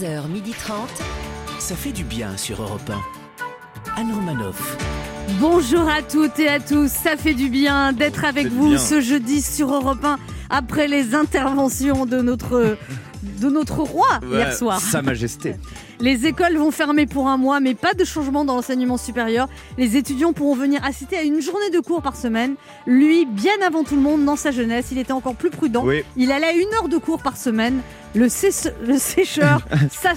[0.00, 0.72] 11h30.
[1.58, 4.00] Ça fait du bien sur Europe 1.
[4.00, 4.76] Anne Romanoff.
[5.40, 8.78] Bonjour à toutes et à tous, ça fait du bien d'être avec vous bien.
[8.78, 10.18] ce jeudi sur Europe 1
[10.50, 12.76] après les interventions de notre,
[13.22, 14.80] de notre roi hier soir.
[14.80, 15.56] Sa Majesté.
[16.00, 19.48] Les écoles vont fermer pour un mois, mais pas de changement dans l'enseignement supérieur.
[19.78, 22.54] Les étudiants pourront venir assister à une journée de cours par semaine.
[22.86, 25.84] Lui, bien avant tout le monde, dans sa jeunesse, il était encore plus prudent.
[25.84, 26.02] Oui.
[26.16, 27.80] Il allait à une heure de cours par semaine.
[28.14, 30.14] Le, sé- le sécheur, sa-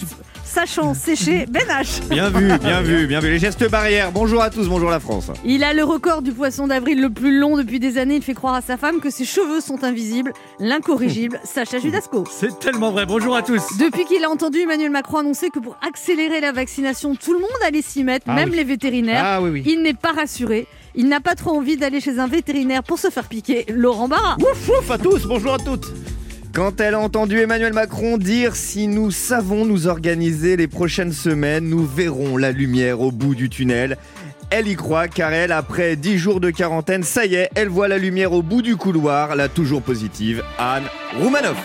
[0.58, 2.02] sachant sécher, Ben H.
[2.10, 3.30] Bien vu, bien vu, bien vu.
[3.30, 4.12] Les gestes barrières.
[4.12, 5.30] Bonjour à tous, bonjour la France.
[5.46, 8.16] Il a le record du poisson d'avril le plus long depuis des années.
[8.16, 10.34] Il fait croire à sa femme que ses cheveux sont invisibles.
[10.60, 12.24] L'incorrigible, Sacha Judasco.
[12.32, 13.06] C'est tellement vrai.
[13.06, 13.62] Bonjour à tous.
[13.78, 17.50] Depuis qu'il a entendu Emmanuel Macron annoncer que pour accélérer la vaccination, tout le monde
[17.64, 18.56] allait s'y mettre, Ah même oui.
[18.56, 19.64] les vétérinaires, Ah oui, oui.
[19.68, 20.66] il n'est pas rassuré.
[20.96, 24.38] Il n'a pas trop envie d'aller chez un vétérinaire pour se faire piquer Laurent Barra.
[24.40, 25.86] Ouf, ouf à tous, bonjour à toutes.
[26.54, 31.70] Quand elle a entendu Emmanuel Macron dire si nous savons nous organiser les prochaines semaines,
[31.70, 33.98] nous verrons la lumière au bout du tunnel.
[34.50, 37.88] Elle y croit car elle, après 10 jours de quarantaine, ça y est, elle voit
[37.88, 40.86] la lumière au bout du couloir, la toujours positive Anne
[41.20, 41.58] Roumanoff.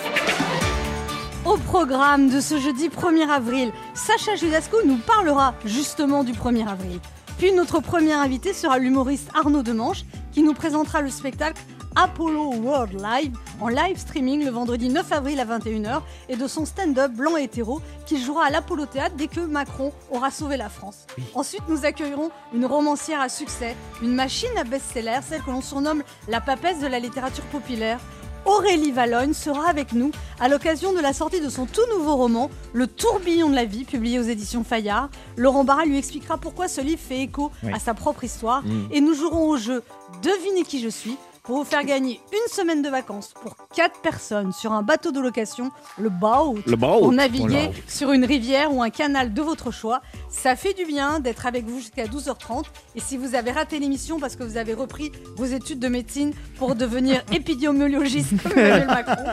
[1.45, 7.01] Au programme de ce jeudi 1er avril, Sacha Judasco nous parlera justement du 1er avril.
[7.39, 11.61] Puis notre premier invité sera l'humoriste Arnaud Demanche qui nous présentera le spectacle
[11.95, 16.65] Apollo World Live en live streaming le vendredi 9 avril à 21h et de son
[16.65, 20.69] stand-up blanc et hétéro qu'il jouera à l'Apollo Théâtre dès que Macron aura sauvé la
[20.69, 21.07] France.
[21.35, 26.03] Ensuite, nous accueillerons une romancière à succès, une machine à best-seller, celle que l'on surnomme
[26.29, 27.99] la papesse de la littérature populaire.
[28.45, 32.51] Aurélie Valogne sera avec nous à l'occasion de la sortie de son tout nouveau roman,
[32.73, 35.11] Le tourbillon de la vie, publié aux éditions Fayard.
[35.37, 37.73] Laurent Barra lui expliquera pourquoi ce livre fait écho Oui.
[37.73, 38.63] à sa propre histoire.
[38.65, 38.89] Mm.
[38.91, 39.85] Et nous jouerons au jeu
[40.23, 44.53] Devinez qui je suis pour vous faire gagner une semaine de vacances pour 4 personnes
[44.53, 48.91] sur un bateau de location, le Boat, Le pour naviguer sur une rivière ou un
[48.91, 50.03] canal de votre choix.
[50.29, 52.65] Ça fait du bien d'être avec vous jusqu'à 12h30.
[52.95, 56.33] Et si vous avez raté l'émission parce que vous avez repris vos études de médecine
[56.59, 59.25] pour devenir épidémiologiste comme Emmanuel Macron,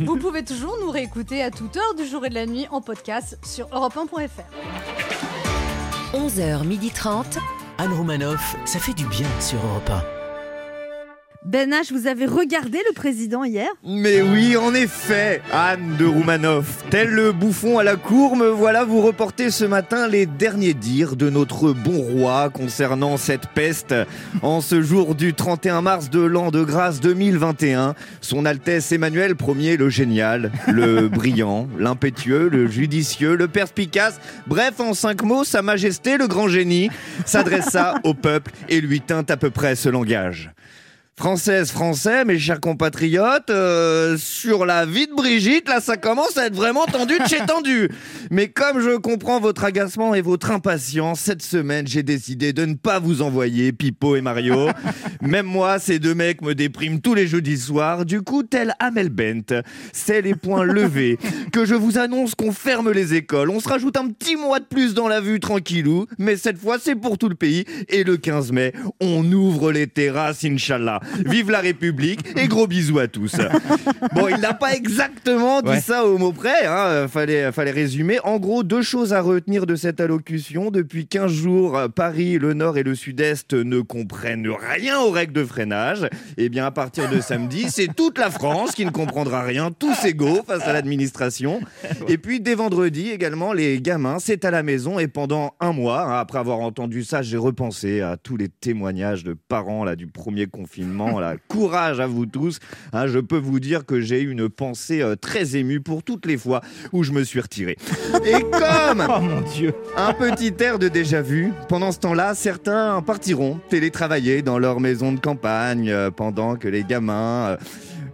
[0.00, 2.80] vous pouvez toujours nous réécouter à toute heure du jour et de la nuit en
[2.80, 4.42] podcast sur europe1.fr.
[6.14, 7.38] 11h30.
[7.78, 8.56] Anne Romanoff.
[8.64, 10.17] Ça fait du bien sur Europe
[11.44, 13.68] Ben H, vous avez regardé le président hier?
[13.84, 16.84] Mais oui, en effet, Anne de Roumanoff.
[16.90, 21.14] Tel le bouffon à la cour, me voilà vous reporter ce matin les derniers dires
[21.14, 23.94] de notre bon roi concernant cette peste.
[24.42, 29.76] En ce jour du 31 mars de l'an de grâce 2021, son Altesse Emmanuel Ier
[29.76, 36.18] le génial, le brillant, l'impétueux, le judicieux, le perspicace, bref en cinq mots, sa majesté
[36.18, 36.90] le grand génie,
[37.24, 40.50] s'adressa au peuple et lui tint à peu près ce langage.
[41.18, 46.46] Française, français, mes chers compatriotes, euh, sur la vie de Brigitte, là, ça commence à
[46.46, 47.90] être vraiment tendu de chez tendu.
[48.30, 52.74] Mais comme je comprends votre agacement et votre impatience, cette semaine, j'ai décidé de ne
[52.74, 54.68] pas vous envoyer Pipo et Mario.
[55.20, 58.04] Même moi, ces deux mecs me dépriment tous les jeudis soirs.
[58.04, 59.60] Du coup, tel Amel Bent,
[59.92, 61.18] c'est les points levés
[61.52, 63.50] que je vous annonce qu'on ferme les écoles.
[63.50, 66.76] On se rajoute un petit mois de plus dans la vue tranquillou, mais cette fois,
[66.80, 67.64] c'est pour tout le pays.
[67.88, 71.00] Et le 15 mai, on ouvre les terrasses, Inch'Allah.
[71.24, 73.36] Vive la République et gros bisous à tous.
[74.14, 75.80] Bon, il n'a pas exactement dit Ouais.
[75.80, 78.18] ça au mot près, hein, fallait, fallait résumer.
[78.24, 80.70] En gros, deux choses à retenir de cette allocution.
[80.70, 85.44] Depuis 15 jours, Paris, le Nord et le Sud-Est ne comprennent rien aux règles de
[85.44, 86.08] freinage.
[86.36, 90.04] Et bien, à partir de samedi, c'est toute la France qui ne comprendra rien, tous
[90.04, 91.60] égaux face à l'administration.
[92.08, 94.98] Et puis, dès vendredi également, les gamins, c'est à la maison.
[94.98, 99.24] Et pendant un mois, hein, après avoir entendu ça, j'ai repensé à tous les témoignages
[99.24, 100.97] de parents là, du premier confinement.
[100.98, 101.36] Là.
[101.46, 102.58] Courage à vous tous.
[102.92, 106.26] Hein, je peux vous dire que j'ai eu une pensée euh, très émue pour toutes
[106.26, 106.60] les fois
[106.92, 107.76] où je me suis retiré.
[108.24, 109.74] Et comme Oh mon dieu.
[109.96, 111.52] un petit air de déjà vu.
[111.68, 116.82] Pendant ce temps-là, certains partiront télétravailler dans leur maison de campagne euh, pendant que les
[116.82, 117.56] gamins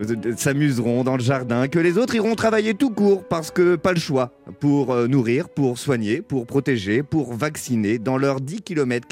[0.01, 3.93] euh, s'amuseront dans le jardin, que les autres iront travailler tout court parce que pas
[3.93, 9.07] le choix pour nourrir, pour soigner, pour protéger, pour vacciner dans leurs 10 km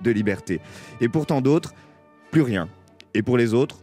[0.00, 0.60] de liberté.
[1.02, 1.74] Et pour tant d'autres,
[2.30, 2.68] plus rien.
[3.14, 3.78] Et pour les autres,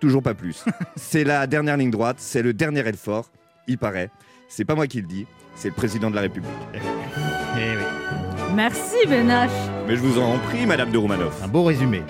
[0.00, 0.64] toujours pas plus.
[0.96, 3.30] c'est la dernière ligne droite, c'est le dernier effort,
[3.66, 4.10] il paraît.
[4.48, 6.50] C'est pas moi qui le dis, c'est le président de la République.
[6.74, 6.78] Eh
[7.58, 7.84] oui.
[8.54, 9.48] Merci Ben H.
[9.88, 11.42] Mais je vous en prie, Madame de Roumanoff.
[11.42, 12.02] Un beau résumé.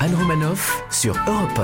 [0.00, 1.60] Anne Romanoff sur Europe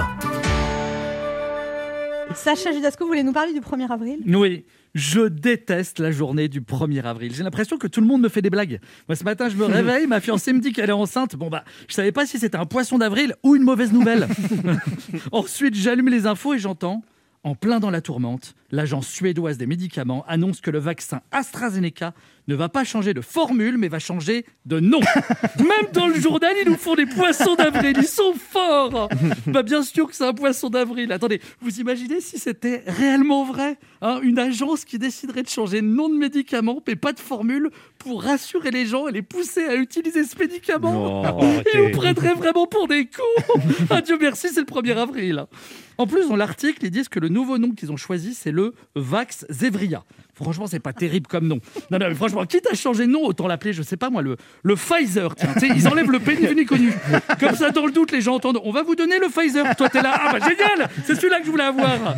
[2.35, 4.23] Sacha Judasco, vous voulez nous parler du 1er avril?
[4.27, 7.35] Oui, je déteste la journée du 1er avril.
[7.35, 8.81] J'ai l'impression que tout le monde me fait des blagues.
[9.09, 11.37] Moi, ce matin, je me réveille, ma fiancée me dit qu'elle est enceinte.
[11.37, 14.29] Bon, bah, je savais pas si c'était un poisson d'avril ou une mauvaise nouvelle.
[15.33, 17.03] Ensuite, j'allume les infos et j'entends
[17.43, 22.15] En plein dans la tourmente, l'agence suédoise des médicaments annonce que le vaccin AstraZeneca
[22.53, 25.01] ne va pas changer de formule, mais va changer de nom.
[25.59, 27.95] Même dans le journal, ils nous font des poissons d'avril.
[27.97, 29.09] Ils sont forts.
[29.47, 31.11] Bah bien sûr que c'est un poisson d'avril.
[31.13, 35.87] Attendez, vous imaginez si c'était réellement vrai hein, Une agence qui déciderait de changer de
[35.87, 39.75] nom de médicament, mais pas de formule, pour rassurer les gens et les pousser à
[39.75, 41.41] utiliser ce médicament.
[41.75, 43.61] Ils nous prendraient vraiment pour des cons.
[43.91, 45.47] Adieu, merci, c'est le 1er avril.
[45.99, 48.75] En plus, dans l'article, ils disent que le nouveau nom qu'ils ont choisi, c'est le
[48.95, 50.05] Vax Zevria.
[50.43, 51.59] Franchement, c'est pas terrible comme nom.
[51.91, 54.23] Non, non, mais franchement, quitte à changer de nom, autant l'appeler, je sais pas moi,
[54.23, 55.35] le, le Pfizer.
[55.37, 56.93] Tiens, ils enlèvent le P ni connu.
[57.41, 59.77] Comme ça, dans le doute, les gens entendent On va vous donner le Pfizer.
[59.77, 60.15] Toi, t'es là.
[60.15, 62.15] Ah, bah génial C'est celui-là que je voulais avoir.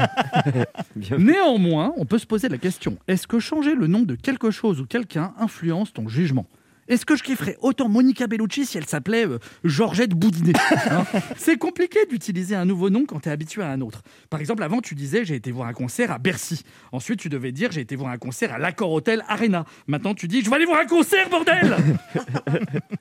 [1.18, 4.80] Néanmoins, on peut se poser la question est-ce que changer le nom de quelque chose
[4.80, 6.46] ou quelqu'un influence ton jugement?
[6.88, 10.52] Est-ce que je kifferais autant Monica Bellucci si elle s'appelait euh, Georgette Boudinet
[10.90, 11.04] hein?
[11.36, 14.02] C'est compliqué d'utiliser un nouveau nom quand tu es habitué à un autre.
[14.30, 16.62] Par exemple, avant, tu disais j'ai été voir un concert à Bercy.
[16.92, 19.64] Ensuite, tu devais dire j'ai été voir un concert à l'Accor Hotel Arena.
[19.86, 21.74] Maintenant, tu dis je vais aller voir un concert, bordel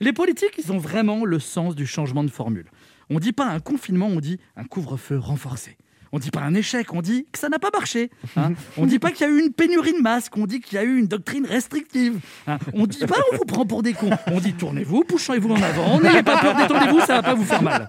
[0.00, 2.70] Les politiques, ils ont vraiment le sens du changement de formule.
[3.10, 5.76] On dit pas un confinement, on dit un couvre-feu renforcé.
[6.14, 8.08] On dit pas un échec, on dit que ça n'a pas marché.
[8.36, 8.52] Hein.
[8.76, 10.78] On dit pas qu'il y a eu une pénurie de masques, on dit qu'il y
[10.78, 12.20] a eu une doctrine restrictive.
[12.46, 12.58] Hein.
[12.72, 14.10] On dit pas on vous prend pour des cons.
[14.28, 17.62] On dit tournez-vous, poussez-vous en avant, n'ayez pas peur, détendez-vous, ça va pas vous faire
[17.62, 17.88] mal.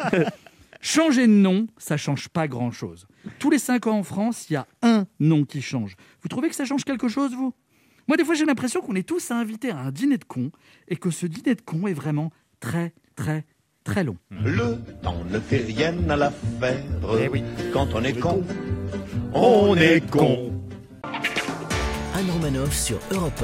[0.82, 3.06] Changer de nom, ça change pas grand-chose.
[3.38, 5.96] Tous les cinq ans en France, il y a un nom qui change.
[6.24, 7.54] Vous trouvez que ça change quelque chose, vous?
[8.08, 10.50] Moi, des fois, j'ai l'impression qu'on est tous invités à un dîner de cons
[10.88, 13.46] et que ce dîner de cons est vraiment très, très,
[13.86, 14.18] très long.
[14.44, 16.84] Le temps ne fait rien à l'affaire.
[17.22, 17.44] Eh oui.
[17.72, 18.44] Quand on est con,
[19.34, 20.52] on est con.
[21.04, 23.44] Anne Romanoff sur Europe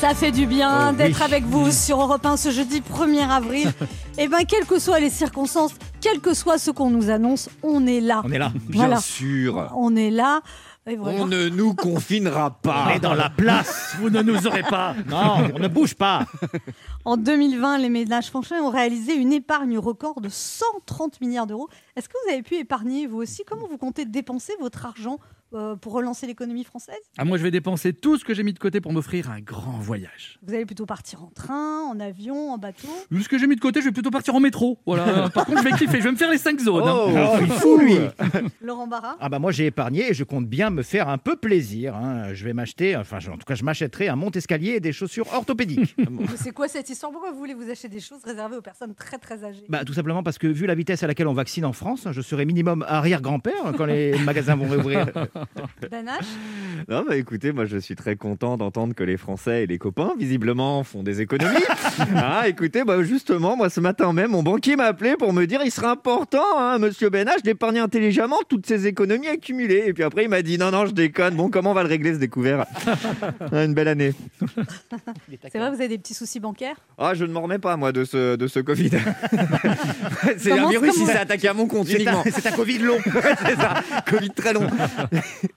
[0.00, 1.24] Ça fait du bien Oh, d'être oui.
[1.24, 3.72] avec vous sur Europe 1 ce jeudi 1er avril.
[4.18, 7.86] Et bien, quelles que soient les circonstances, quel que soit ce qu'on nous annonce, on
[7.86, 8.20] est là.
[8.24, 8.52] On est là.
[8.68, 9.00] Bien Voilà.
[9.00, 9.72] sûr.
[9.76, 10.40] On est là.
[10.84, 12.86] On ne nous confinera pas.
[12.88, 13.94] On est dans la place.
[14.00, 14.96] Vous ne nous aurez pas.
[15.08, 16.26] Non, on ne bouge pas.
[17.04, 21.68] En 2020, les ménages français ont réalisé une épargne record de 130 milliards d'euros.
[21.94, 23.44] Est-ce que vous avez pu épargner vous aussi?
[23.44, 25.18] Comment vous comptez dépenser votre argent
[25.54, 26.96] euh, pour relancer l'économie française?
[27.18, 29.40] Ah, moi, je vais dépenser tout ce que j'ai mis de côté pour m'offrir un
[29.40, 30.38] grand voyage.
[30.42, 32.88] Vous allez plutôt partir en train, en avion, en bateau?
[33.20, 34.78] Ce que j'ai mis de côté, je vais plutôt partir en métro.
[34.86, 35.28] Voilà.
[35.34, 35.98] Par contre, je vais kiffer.
[35.98, 36.82] Je vais me faire les cinq zones.
[36.86, 36.94] hein.
[36.96, 37.96] Oh, il fou, lui.
[38.60, 39.16] Laurent Barra?
[39.20, 41.94] Ah bah moi j'ai épargné et je compte bien me faire un peu plaisir.
[41.96, 42.32] hein.
[42.34, 45.94] Je vais m'acheter, enfin en tout cas je m'achèterai un monte-escalier et des chaussures orthopédiques.
[46.36, 47.12] C'est quoi cette histoire?
[47.12, 49.64] Pourquoi vous voulez vous acheter des choses réservées aux personnes très très âgées?
[49.68, 52.20] Bah tout simplement parce que vu la vitesse à laquelle on vaccine en France, je
[52.20, 55.06] serai minimum arrière-grand-père quand les magasins vont réouvrir.
[55.90, 56.24] Ben H
[56.88, 60.12] Non, bah écoutez, moi je suis très content d'entendre que les Français et les copains,
[60.18, 61.56] visiblement, font des économies.
[62.16, 65.60] ah, écoutez, bah justement, moi ce matin même, mon banquier m'a appelé pour me dire
[65.64, 69.84] il serait important, hein, monsieur Benach, d'épargner intelligemment toutes ces économies accumulées.
[69.86, 71.34] Et puis après, il m'a dit non, non, je déconne.
[71.34, 72.66] Bon, comment on va le régler ce découvert?
[73.52, 74.12] Ah, Une belle année.
[75.50, 76.76] C'est vrai, vous avez des petits soucis bancaires?
[76.98, 78.90] Ah, je ne m'en remets pas, moi, de ce, de ce Covid.
[80.38, 82.22] c'est un virus, vous- s'est attaqué à mon compte C'est uniquement.
[82.26, 82.98] un, c'est un Covid long.
[83.04, 83.74] c'est ça,
[84.08, 84.66] Covid très long.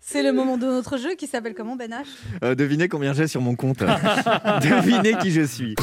[0.02, 2.06] C'est le moment de notre jeu qui s'appelle comment Ben H?
[2.44, 3.80] Euh, devinez combien j'ai sur mon compte.
[4.62, 5.76] devinez qui je suis.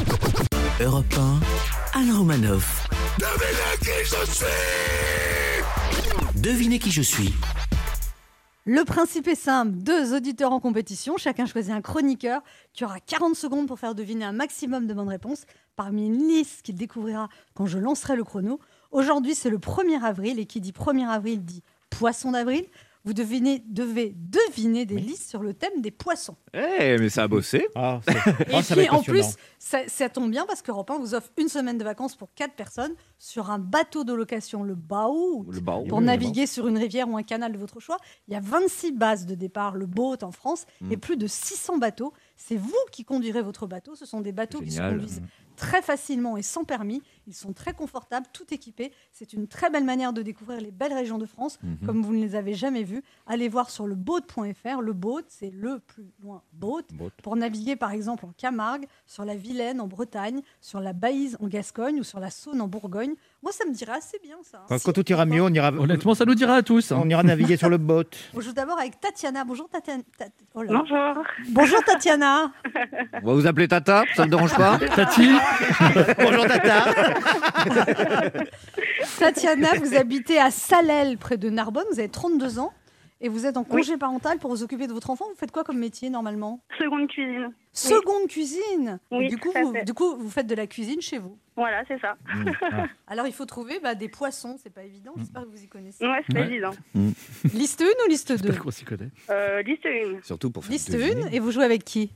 [0.80, 1.14] Europe
[1.94, 2.88] 1, Anne Romanoff.
[6.36, 7.32] Devinez qui je suis.
[8.64, 13.34] Le principe est simple, deux auditeurs en compétition, chacun choisit un chroniqueur qui aura 40
[13.34, 17.66] secondes pour faire deviner un maximum de bonnes réponses parmi une liste qu'il découvrira quand
[17.66, 18.60] je lancerai le chrono.
[18.92, 22.64] Aujourd'hui, c'est le 1er avril et qui dit 1er avril dit poisson d'avril.
[23.04, 26.36] Vous devinez, devez deviner des listes sur le thème des poissons.
[26.54, 27.66] Eh, mais ça a bossé.
[27.74, 28.12] Ah, Et
[28.54, 31.30] ah, ça va puis en plus, ça, ça tombe bien parce qu'Europe 1 vous offre
[31.36, 35.46] une semaine de vacances pour quatre personnes sur un bateau de location, le Baout.
[35.50, 35.60] Le.
[35.88, 37.96] Pour naviguer sur une rivière ou un canal de votre choix,
[38.28, 40.92] il y a 26 bases de départ, le boat en France, Mm.
[40.92, 42.12] et plus de 600 bateaux.
[42.36, 43.94] C'est vous qui conduirez votre bateau.
[43.96, 45.22] Ce sont des bateaux qui se conduisent
[45.62, 47.02] très facilement et sans permis.
[47.28, 48.92] Ils sont très confortables, tout équipés.
[49.12, 51.86] C'est une très belle manière de découvrir les belles régions de France, Mhm.
[51.86, 53.02] comme vous ne les avez jamais vues.
[53.28, 54.80] Allez voir sur le boat.fr.
[54.80, 56.82] Le boat, c'est le plus loin boat.
[56.94, 57.10] Boat.
[57.22, 61.46] Pour naviguer par exemple en Camargue, sur la Vilaine en Bretagne, sur la Baïse en
[61.46, 63.14] Gascogne ou sur la Saône en Bourgogne.
[63.42, 64.58] Moi, ça me dirait assez bien ça.
[64.58, 64.66] hein.
[64.68, 66.90] Quand, quand tout ira mieux, on ira, Honnêtement, ça nous dira à tous.
[66.90, 67.00] hein.
[67.02, 68.04] on ira naviguer sur le boat.
[68.34, 69.44] On joue d'abord avec Tatiana.
[69.44, 70.02] Bonjour Tatiana.
[70.18, 70.62] Ta- oh.
[70.66, 71.22] Bonjour.
[71.50, 72.50] Bonjour Tatiana.
[73.22, 74.78] On va vous appeler Tata, ça ne dérange pas?
[74.96, 75.28] Tati,
[76.18, 76.84] Bonjour Tata.
[79.18, 81.84] Tatiana, vous habitez à Salelles, près de Narbonne.
[81.92, 82.72] Vous avez 32 ans.
[83.20, 85.26] et vous êtes en congé parental pour vous occuper de votre enfant.
[85.30, 86.60] Vous faites quoi comme métier normalement?
[86.78, 87.52] Seconde cuisine.
[87.72, 88.98] Seconde cuisine?
[89.10, 89.84] Oui, du, coup, vous, fait.
[89.84, 91.38] du coup, vous faites de la cuisine chez vous?
[91.56, 92.16] Voilà, c'est ça.
[93.06, 94.56] Alors, il faut trouver bah, des poissons.
[94.62, 95.12] C'est pas évident.
[95.18, 96.04] J'espère que vous y connaissez.
[96.04, 96.46] Ouais, c'est pas Ouais.
[96.48, 96.70] évident.
[97.54, 99.10] Liste 1 ou liste 2 J'espère qu'on s'y connaît.
[99.30, 101.24] Euh, liste 1 Surtout pour faire Liste deviner.
[101.24, 102.12] 1 et vous jouez avec qui?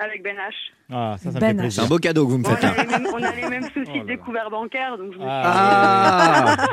[0.00, 0.52] Avec Ben H.
[0.92, 1.70] Ah, ça, ça me Ben fait.
[1.70, 2.82] C'est un beau cadeau que vous me On faites a, là.
[2.82, 5.22] les mêmes, on a les mêmes soucis Oh là de découvert bancaire, donc je me
[5.22, 6.56] suis Ah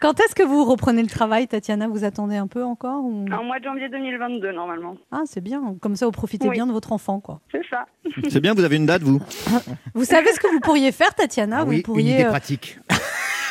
[0.00, 3.24] Quand est-ce que vous reprenez le travail, Tatiana Vous attendez un peu encore ou...
[3.24, 4.96] dit en mois de janvier 2022 normalement.
[5.10, 5.74] Ah, c'est bien.
[5.80, 6.54] Comme ça, vous profitez Oui.
[6.54, 7.40] bien de votre enfant, quoi.
[7.50, 7.84] C'est ça.
[8.28, 9.20] C'est bien, vous avez une date, vous
[9.94, 12.14] Vous savez ce que vous pourriez faire, Tatiana Ah Vous pourriez.
[12.14, 12.78] idée euh, pratique.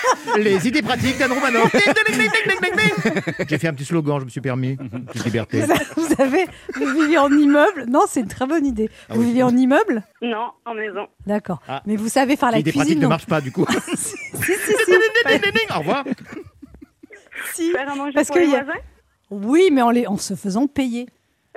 [0.38, 1.72] Les idées pratiques d'Anne Romanoff.
[3.48, 4.78] J'ai fait un petit slogan, je me suis permis.
[4.78, 5.62] Petite liberté.
[5.96, 8.90] Vous avez, vous vivez en immeuble Non, c'est une très bonne idée.
[9.10, 9.28] Ah vous oui.
[9.28, 10.04] vivez en immeuble?
[10.22, 11.08] Non, en maison.
[11.26, 11.62] D'accord.
[11.68, 11.82] Ah.
[11.86, 13.66] Mais vous savez faire la L'idée pratique cuisine ne non marche pas du coup.
[13.96, 14.54] si, si.
[15.76, 16.04] Au revoir.
[17.54, 17.72] si.
[17.72, 18.80] Faire à manger Parce pour que les y a- voisins?
[19.30, 21.08] Oui, mais en, les, en se faisant payer.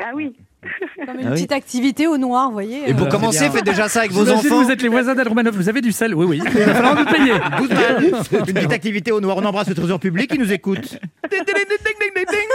[0.02, 0.37] Ah oui.
[1.06, 1.34] Comme une Ah oui.
[1.36, 2.88] petite activité au noir, vous voyez.
[2.90, 4.62] Et pour euh, commencer, faites déjà ça avec vos enfants.
[4.62, 6.42] Vous êtes les voisins d'Anne Romanoff, vous avez du sel Oui, oui.
[6.44, 7.32] Il va falloir nous payer.
[7.58, 8.04] 12 balles.
[8.48, 9.36] Une petite activité au noir.
[9.38, 10.98] On embrasse le trésor public qui nous écoute.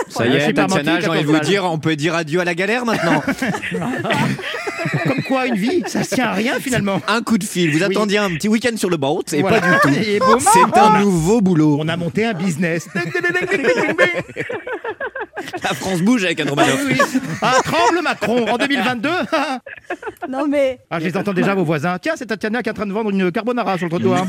[0.10, 2.40] Ça y est, Super Tatiana, j'ai envie de vous 14 dire, on peut dire adieu
[2.40, 3.24] à la galère maintenant.
[5.08, 7.02] Comme quoi, une vie, ça tient à rien finalement.
[7.08, 7.84] Un coup de fil, vous Oui.
[7.84, 9.60] attendiez un petit week-end sur le boat, et Voilà.
[9.62, 10.40] pas du tout.
[10.40, 11.78] C'est un nouveau boulot.
[11.80, 12.88] On a monté un business.
[15.64, 17.20] La France bouge avec un Ah, oui, oui.
[17.42, 19.10] Ah, tremble Macron en 2022.
[20.30, 21.98] Non, mais Ah, je les entends déjà, vos voisins.
[22.00, 24.26] Tiens, c'est Tatiana qui est en train de vendre une carbonara sur le trottoir.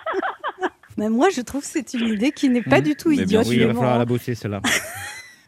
[0.96, 3.24] mais moi, je trouve que c'est une idée qui n'est pas du tout Mais bien
[3.42, 3.46] idiote.
[3.48, 4.60] Oui, il va falloir la bosser, celle-là.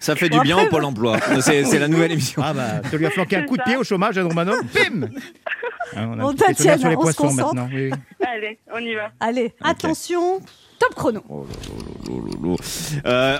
[0.00, 1.18] Ça fait du bien après, au Pôle emploi.
[1.40, 2.40] C'est la nouvelle émission.
[2.44, 4.60] Ah, bah, tu lui as flanqué un coup de pied au chômage, Anne Romanoff.
[4.74, 5.08] Bim
[5.96, 7.54] Ah, On a Tatiana, sur les on se poissons concentre.
[7.54, 7.68] maintenant.
[7.74, 7.90] oui.
[8.26, 9.10] Allez, on y va.
[9.20, 10.40] Allez, attention,
[10.78, 11.22] top chrono.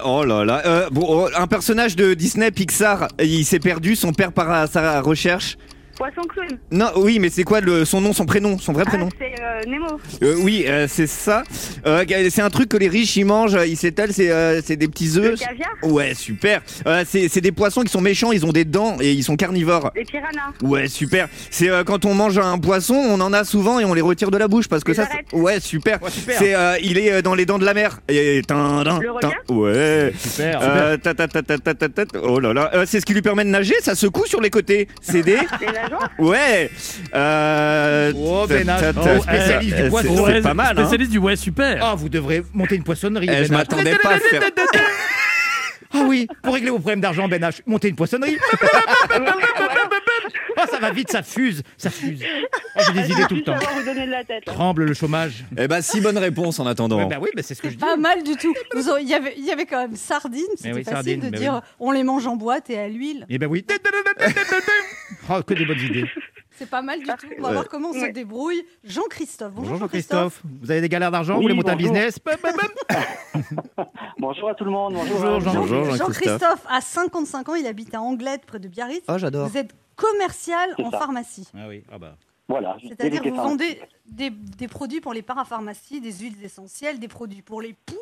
[0.05, 0.89] Oh là là.
[0.95, 5.57] Oh, un personnage de Disney Pixar, il s'est perdu, son père part à sa recherche.
[5.99, 6.59] Poisson clown.
[6.71, 9.65] Non, oui, mais c'est quoi son nom, son prénom, son vrai ah, prénom c'est euh,
[9.67, 10.01] Nemo.
[10.23, 11.43] Euh, oui, euh, c'est ça.
[11.85, 15.39] C'est un truc que les riches ils mangent, ils s'étalent, c'est des petits œufs.
[15.39, 15.71] caviar?
[15.83, 16.63] Ouais, super.
[17.05, 19.91] C'est des poissons qui sont méchants, ils ont des dents et ils sont carnivores.
[19.95, 20.53] Les piranhas.
[20.63, 21.29] Ouais, super.
[21.51, 24.39] C'est quand on mange un poisson, on en a souvent et on les retire de
[24.39, 25.09] la bouche parce que ça.
[25.33, 25.99] Ouais, super.
[26.27, 28.01] C'est il est dans les dents de la mer.
[28.09, 29.55] Et, tin, Le.
[29.55, 30.13] Ouais.
[30.19, 30.61] Super.
[32.23, 32.71] Oh là là.
[32.75, 33.75] Euh, c'est ce qui lui permet de nager.
[33.81, 34.89] Ça secoue sur les côtés.
[35.01, 35.37] C'est des.
[36.19, 36.71] Ouais.
[37.15, 38.95] Euh, Oh, ta, Ben ta, H.
[38.95, 40.27] ta, Oh, spécialiste euh, du poisson.
[40.27, 40.79] c'est- pas mal.
[40.79, 40.83] Hein.
[40.83, 41.79] Spécialiste du ouais, super.
[41.83, 43.27] Ah, vous devrez monter une poissonnerie.
[43.29, 43.53] Eh, Ben je H.
[43.57, 44.43] m'attendais pas à faire.
[45.95, 48.37] Ah oui, pour régler vos problèmes d'argent, Ben H, monter une poissonnerie.
[50.79, 52.23] Ah, ça va vite, ça fuse, ça fuse.
[52.77, 53.57] Oh, J'ai des idées tout le temps.
[53.57, 54.45] vous donner de la tête.
[54.45, 55.45] Tremble le chômage.
[55.57, 56.99] Eh ben, si bonne réponse en attendant.
[56.99, 57.81] Ouais, bah oui, bah, c'est ce que je dis.
[57.81, 58.55] Pas mal du tout.
[58.75, 61.21] Vous aurez- Il y, avait, il y avait quand même sardines, c'était oui, facile sardines,
[61.21, 61.61] de mais dire oui.
[61.81, 63.27] on les mange en boîte et à l'huile.
[63.29, 63.65] Eh ben oui.
[65.31, 66.07] Oh, que des bonnes idées.
[66.57, 67.13] C'est pas mal du tout.
[67.39, 67.55] On va Ouais.
[67.55, 68.13] voir comment on se Ouais.
[68.13, 68.65] débrouille.
[68.83, 69.53] Jean-Christophe.
[69.53, 70.19] Bonjour, Bonjour Jean-Christophe.
[70.41, 70.43] Jean-Christophe.
[70.63, 71.93] Vous avez des galères d'argent Vous Oui, voulez monter un bonjour.
[71.93, 72.19] business?
[74.19, 74.95] Bonjour à tout le monde.
[74.95, 75.99] Bonjour, Bonjour, Jean- Bonjour, Jean-Christophe.
[76.41, 79.05] Jean-Christophe a 55 ans, il habite à Anglette, près de Biarritz.
[79.09, 79.49] Oh, j'adore.
[79.49, 80.99] Vous êtes commercial en ça.
[80.99, 81.49] pharmacie.
[81.55, 82.17] Ah oui, ah bah.
[82.49, 82.79] Voilà.
[82.83, 87.43] C'est-à-dire que vous vendez des, des produits pour les parapharmacies, des huiles essentielles, des produits
[87.43, 87.97] pour les poux,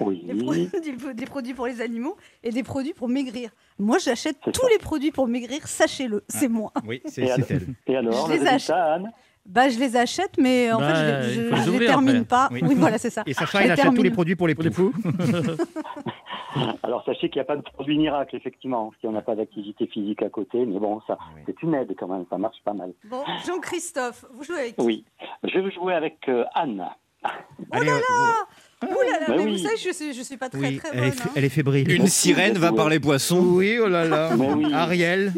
[0.00, 0.22] Oui.
[0.24, 0.70] des, produits,
[1.14, 3.50] des produits pour les animaux et des produits pour maigrir.
[3.78, 4.68] Moi, j'achète tous ça.
[4.70, 6.72] les produits pour maigrir, sachez-le, c'est moi.
[6.86, 7.44] Oui, c'est elle.
[7.86, 9.12] et alors, Je le les Anne?
[9.48, 12.24] Bah, je les achète, mais en Bah, fait, je les, je- faut les termine après.
[12.24, 12.48] pas.
[12.52, 12.60] Oui.
[12.62, 12.74] Oui.
[12.76, 13.22] voilà, c'est ça.
[13.26, 14.92] Et Sacha, Je il les achète tous les produits pour les poux.
[16.82, 19.86] Alors, sachez qu'il n'y a pas de produit miracle, effectivement, si on n'a pas d'activité
[19.86, 20.64] physique à côté.
[20.64, 21.42] Mais bon, ça, Oui.
[21.46, 22.24] c'est une aide quand même.
[22.30, 22.92] Ça marche pas mal.
[23.08, 24.82] Bon, Jean-Christophe, vous jouez avec qui?
[24.84, 25.04] Oui.
[25.44, 26.84] Je vais jouer avec euh, Anne.
[27.24, 29.52] Ouh là là, Bah mais oui.
[29.52, 31.08] vous savez, je suis, je suis pas très oui, très elle bonne.
[31.08, 31.30] est, f- hein.
[31.34, 31.90] elle est fébrile.
[31.90, 33.40] Une sirène va par les poissons.
[33.42, 34.30] Oui, oh là là.
[34.74, 35.32] Ariel.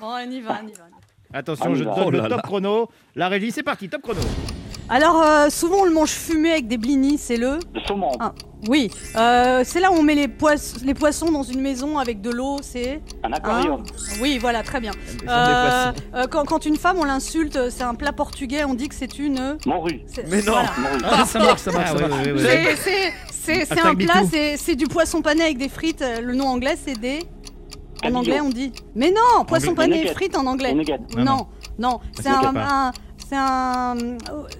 [0.00, 0.84] Bon, on y va, on y va.
[1.34, 1.94] Attention, On y je va.
[1.94, 2.42] donne Oh le là top là.
[2.42, 2.88] chrono.
[3.16, 4.20] La régie, c'est parti, top chrono.
[4.88, 8.10] Alors, euh, souvent, on le mange fumé avec des blinis, c'est le Le saumon.
[8.20, 8.32] Ah.
[8.68, 12.20] Oui, euh, c'est là où on met les, poiss- les poissons dans une maison avec
[12.20, 13.00] de l'eau, c'est...
[13.24, 13.82] Un aquarium.
[14.20, 14.92] Oui, voilà, très bien.
[15.28, 18.94] Euh, euh, quand, quand une femme, on l'insulte, c'est un plat portugais, on dit que
[18.94, 19.56] c'est une...
[19.66, 20.02] Morue.
[20.06, 20.52] c'est- Mais non.
[20.52, 20.70] voilà.
[20.78, 21.02] Morue.
[21.04, 22.26] Ah, ça marche, ça marche, Ah, ça ouais, marche.
[22.26, 23.12] ouais, ouais, ouais.
[23.30, 24.22] C'est- un plat,
[24.56, 26.04] c'est du poisson pané avec des frites.
[26.22, 27.20] Le nom anglais, c'est des...
[28.04, 28.72] En anglais, on dit...
[28.94, 30.74] Mais non, poisson pané et frites en anglais.
[30.74, 31.46] Non, Non,
[31.78, 32.92] non, c'est un,
[33.28, 33.94] c'est un,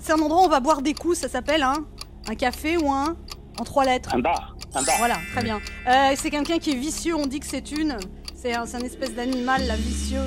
[0.00, 1.84] c'est un endroit où on va boire des coups, ça s'appelle un,
[2.28, 3.16] un café ou un
[3.58, 4.14] en trois lettres.
[4.14, 4.56] Un bar.
[4.74, 4.94] Un bar.
[4.98, 5.60] Voilà, très bien.
[5.88, 7.96] Euh, c'est quelqu'un qui est vicieux, on dit que c'est une,
[8.34, 10.22] c'est un, un espèce d'animal là vicieux.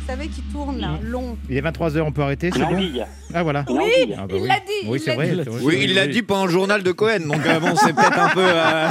[0.00, 1.36] Vous savez, qui tourne là, long.
[1.48, 2.80] Il est 23h, on peut arrêter, c'est bon.
[3.32, 3.64] Ah voilà.
[3.68, 4.16] Oui, anguille.
[4.18, 4.48] Ah bah il oui.
[4.48, 5.60] l'a dit, Oui, il c'est l'a vrai.
[5.62, 8.28] Oui, il l'a dit pas en journal de Cohen, donc euh, bon, c'est peut-être un
[8.30, 8.42] peu.
[8.44, 8.88] euh,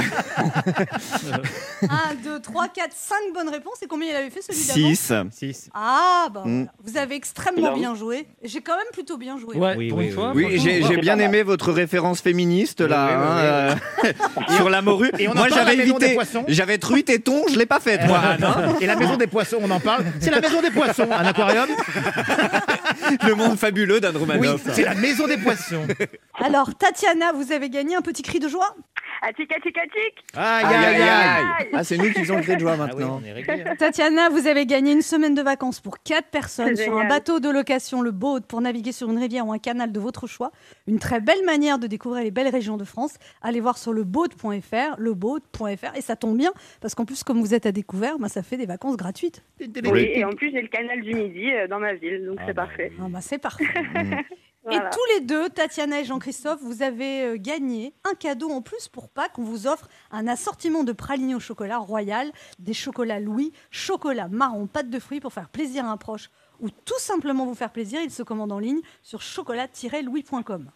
[1.82, 1.88] 1,
[2.24, 3.82] 2, 3, 4, 5 bonnes réponses.
[3.82, 5.12] Et combien il avait fait celui d'avant 6.
[5.52, 5.70] Six.
[5.74, 6.66] Ah, bah Mm.
[6.84, 8.26] Vous avez extrêmement bien joué.
[8.42, 9.56] J'ai quand même plutôt bien joué.
[9.56, 10.32] Ouais, Oui, pour oui, une fois.
[10.34, 14.12] Oui, franchement, j'ai bien aimé votre référence féministe là, Oui, oui, hein,
[14.48, 15.10] euh, sur la morue.
[15.18, 16.14] Et on en Moi, j'avais évité.
[16.14, 18.20] Poissons J'avais truite et thon, je l'ai pas faite moi.
[18.42, 18.74] Hein.
[18.80, 20.04] Et la maison des poissons, on en parle.
[20.20, 21.68] C'est la maison des poissons, un aquarium?
[23.26, 24.62] Le monde fabuleux d'Anne Oui, Romanoff.
[24.72, 25.86] c'est la maison des poissons.
[26.34, 28.74] Alors, Tatiana, vous avez gagné un petit cri de joie?
[29.36, 30.24] Tic, tic, ah, tic.
[30.34, 31.68] Aïe, Aïe, aïe.
[31.74, 33.20] Ah, c'est nous qui faisons le cri de joie Ah oui, maintenant.
[33.22, 33.64] on est réglé.
[33.66, 33.76] hein.
[33.76, 37.50] Tatiana, vous avez gagné une semaine de vacances pour 4 personnes sur un bateau de
[37.50, 40.52] location, le boat, pour naviguer sur une rivière ou un canal de votre choix.
[40.86, 43.14] Une très belle manière de découvrir les belles régions de France.
[43.42, 45.96] Allez voir sur le boat.fr, le boat.fr.
[45.96, 48.56] Et ça tombe bien, parce qu'en plus, comme vous êtes à découvert, bah, ça fait
[48.56, 49.42] des vacances gratuites.
[49.60, 52.44] Oui, et en plus, j'ai le canal du Midi euh, dans ma ville, donc Ah
[52.46, 52.89] c'est bah parfait.
[52.98, 53.64] Ah, bah, c'est parfait.
[54.62, 54.88] Voilà.
[54.88, 58.88] Et tous les deux, Tatiana et Jean-Christophe, vous avez euh, gagné un cadeau en plus
[58.88, 59.38] pour Pâques.
[59.38, 64.66] On vous offre un assortiment de pralines au chocolat royal, des chocolats Louis, chocolat marron,
[64.66, 66.28] pâte de fruits pour faire plaisir à un proche
[66.60, 68.00] ou tout simplement vous faire plaisir.
[68.04, 70.70] Il se commande en ligne sur chocolat-louis.com.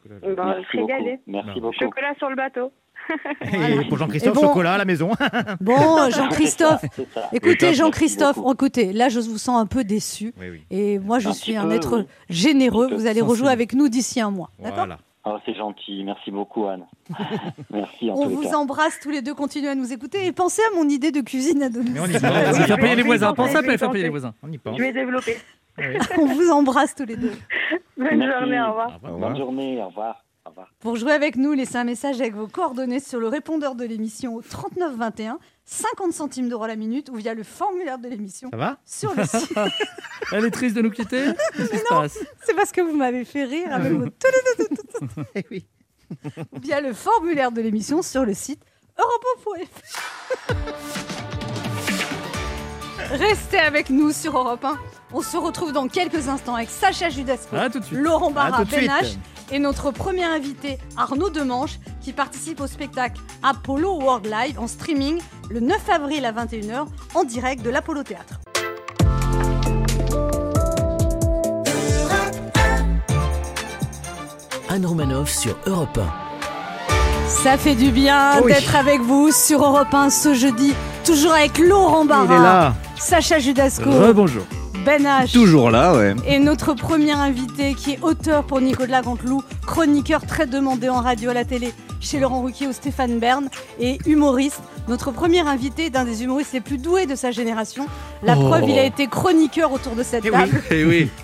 [1.27, 1.79] Merci beaucoup.
[1.79, 2.73] Chocolat sur le bateau.
[3.43, 5.11] Et pour Jean-Christophe, bon- chocolat à la maison.
[5.61, 6.85] Bon, Jean-Christophe,
[7.33, 10.33] écoutez Jean-Christophe, écoutez, là je vous sens un peu déçu.
[10.41, 10.63] Oui, oui.
[10.71, 12.05] Et moi je Un suis un peu, être oui.
[12.31, 12.89] généreux.
[12.95, 14.51] Vous allez rejouer avec nous d'ici un mois.
[14.59, 14.99] D'accord Voilà.
[15.27, 16.03] Oh, c'est gentil.
[16.05, 16.85] Merci beaucoup, Anne.
[17.71, 18.57] Merci en On tous les vous cas.
[18.57, 21.63] embrasse tous les deux, continuez à nous écouter et pensez à mon idée de cuisine
[21.63, 21.95] à domicile.
[21.95, 22.67] Mais on y Ouais, pense.
[22.67, 23.33] faire payer les voisins.
[23.33, 24.35] Pensez à faire payer les voisins.
[24.43, 24.77] On y pense.
[24.77, 25.37] Je vais développer.
[26.19, 27.33] On vous embrasse tous les deux.
[27.97, 28.39] Bonne Merci.
[28.39, 28.89] journée, au revoir.
[29.03, 29.31] Au revoir.
[29.31, 29.83] Bonne journée.
[29.83, 30.24] Au revoir.
[30.47, 30.69] Au revoir.
[30.81, 34.35] Pour jouer avec nous, laissez un message avec vos coordonnées sur le répondeur de l'émission
[34.35, 38.77] au 3921, 50 centimes d'euros la minute ou via le formulaire de l'émission Ça va
[38.85, 39.55] sur le site.
[40.33, 43.69] Elle est triste de nous quitter se passe C'est parce que vous m'avez fait rire
[43.73, 44.13] avec votre
[45.35, 45.67] Eh oui.
[46.61, 48.61] via le formulaire de l'émission sur le site
[48.99, 49.67] europe.fr.
[53.13, 54.79] Restez avec nous sur Europe 1.
[55.15, 57.99] On se retrouve dans quelques instants avec Sacha Judasco, Ah, tout de suite.
[57.99, 58.65] Laurent Barra.
[58.65, 59.17] Ben H
[59.51, 65.21] et notre premier invité Arnaud Demanche qui participe au spectacle Apollo World Live en streaming
[65.51, 68.41] le 9 avril à 21h en direct de l'Apollo Théâtre.
[74.69, 76.01] Anne Romanoff sur Europe
[77.29, 78.53] Ça fait du bien Oui.
[78.53, 82.75] d'être avec vous sur Europe 1 ce jeudi, toujours avec Laurent Barra, Il est là.
[82.97, 84.45] Sacha Judasco, Rebonjour.
[84.85, 86.15] Ben H Toujours là, ouais.
[86.27, 91.31] et notre premier invité qui est auteur pour Nicolas Canteloup, chroniqueur très demandé en radio
[91.31, 93.49] à la télé chez Laurent Ruquier ou Stéphane Bern
[93.81, 94.61] et humoriste.
[94.89, 97.87] Notre premier invité d'un des humoristes les plus doués de sa génération.
[98.23, 98.49] La Oh.
[98.49, 100.37] preuve, il a été chroniqueur autour de cette Eh oui.
[100.37, 100.63] table.
[100.71, 101.09] Et oui.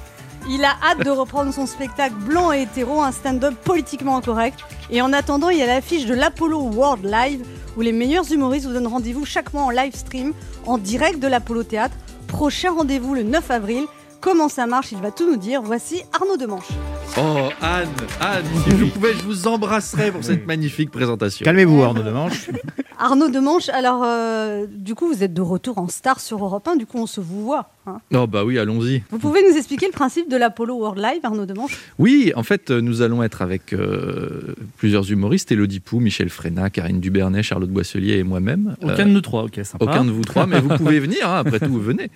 [0.49, 4.59] Il a hâte de reprendre son spectacle blanc et hétéro, un stand-up politiquement incorrect.
[4.91, 7.45] Et en attendant, il y a l'affiche de l'Apollo World Live
[7.77, 10.33] où les meilleurs humoristes vous donnent rendez-vous chaque mois en live stream
[10.67, 11.95] en direct de l'Apollo Théâtre.
[12.31, 13.87] Prochain rendez-vous le 9 avril.
[14.21, 15.63] Comment ça marche Il va tout nous dire.
[15.63, 16.69] Voici Arnaud Demanche.
[17.19, 17.89] Oh, Anne,
[18.21, 21.45] Anne, si je pouvais, je vous embrasserais pour cette magnifique présentation.
[21.45, 22.49] Calmez-vous, Arnaud Demanche.
[22.99, 26.77] Arnaud Demanche, alors euh, du coup vous êtes de retour en star sur Europe 1,
[26.77, 27.71] du coup on se vous voit.
[27.87, 27.97] hein.
[28.15, 29.03] Oh, bah oui, allons-y.
[29.11, 32.71] Vous pouvez nous expliquer le principe de l'Apollo World Live, Arnaud Demanche Oui, en fait,
[32.71, 37.71] euh, nous allons être avec euh, plusieurs humoristes Elodie Pou, Michel Fréna, Karine Dubernay, Charlotte
[37.71, 38.77] Boisselier et moi-même.
[38.85, 39.83] Euh, Aucun de nous trois, ok, sympa.
[39.83, 42.11] Aucun de vous trois, mais vous pouvez venir, hein, après tout, vous venez.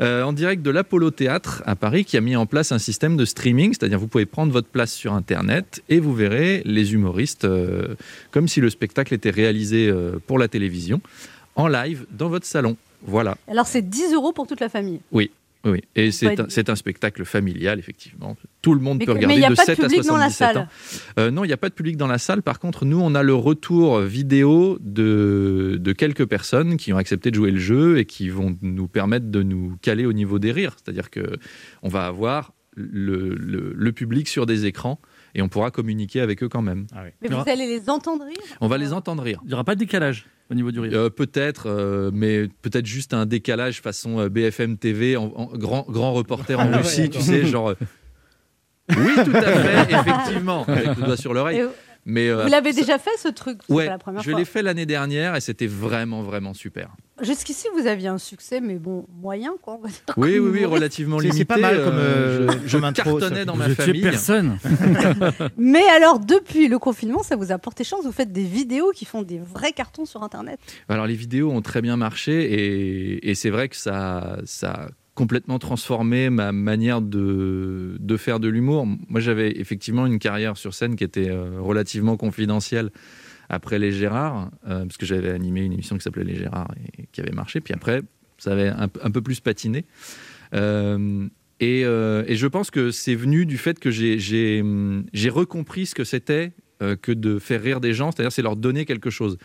[0.00, 3.16] Euh, en direct de l'Apollo Théâtre à Paris, qui a mis en place un système
[3.16, 7.44] de streaming, c'est-à-dire vous pouvez prendre votre place sur Internet et vous verrez les humoristes
[7.44, 7.94] euh,
[8.30, 11.00] comme si le spectacle était réalisé euh, pour la télévision,
[11.56, 12.76] en live, dans votre salon.
[13.02, 13.36] Voilà.
[13.48, 15.00] Alors c'est 10 euros pour toute la famille.
[15.12, 15.30] Oui,
[15.94, 18.36] et c'est un, spectacle familial, effectivement.
[18.62, 19.82] Tout le monde Mais peut regarder mais il y a de pas de 7 à
[19.82, 20.58] public dans la 77 salle.
[20.58, 20.68] ans.
[21.18, 22.42] Euh, non, il n'y a pas de public dans la salle.
[22.42, 27.30] Par contre, nous, on a le retour vidéo de, de quelques personnes qui ont accepté
[27.30, 30.52] de jouer le jeu et qui vont nous permettre de nous caler au niveau des
[30.52, 30.76] rires.
[30.82, 31.36] C'est-à-dire que
[31.82, 35.00] on va avoir le, le- le public sur des écrans
[35.34, 36.86] et on pourra communiquer avec eux quand même.
[36.94, 39.40] Mais Il y vous aura- allez les entendre rire On va les entendre rire.
[39.44, 40.92] Il n'y aura pas de décalage au niveau du rire.
[40.94, 45.84] Euh, peut-être, euh, mais peut-être juste un décalage façon euh, BFM TV, en, en grand,
[45.88, 47.74] grand reporter en Ah ouais, Russie, tu sais, genre.
[48.90, 51.62] Oui, tout à fait, effectivement, avec le doigt sur l'oreille.
[52.10, 53.58] Mais euh, Vous l'avez déjà fait ce truc?
[53.68, 56.88] Ouais, pas la première je l'ai fait l'année dernière et c'était vraiment, vraiment super.
[57.20, 59.78] Jusqu'ici vous aviez un succès, mais bon, moyen quoi.
[60.16, 61.38] Oui, oui, oui, relativement limité.
[61.40, 64.00] c'est pas mal comme, euh, je, je intro, cartonnais dans ma famille.
[64.00, 64.58] personne.
[65.58, 68.04] Mais alors depuis le confinement, ça vous a porté chance?
[68.04, 70.58] Vous faites des vidéos qui font des vrais cartons sur Internet.
[70.88, 74.86] Alors les vidéos ont très bien marché et, et c'est vrai que ça, ça
[75.18, 78.86] complètement transformé ma manière de, de faire de l'humour.
[78.86, 82.90] Moi, j'avais effectivement une carrière sur scène qui était euh, relativement confidentielle
[83.48, 87.06] après Les Gérards, euh, parce que j'avais animé une émission qui s'appelait Les Gérards et,
[87.10, 87.60] qui avait marché.
[87.60, 88.02] Puis après,
[88.36, 89.86] ça avait un, peu plus patiné.
[90.54, 91.26] Euh,
[91.58, 94.62] et, et, je pense que c'est venu du fait que j'ai
[95.30, 98.84] recompris ce que c'était euh, que de faire rire des gens, c'est-à-dire c'est leur donner
[98.84, 99.36] quelque chose.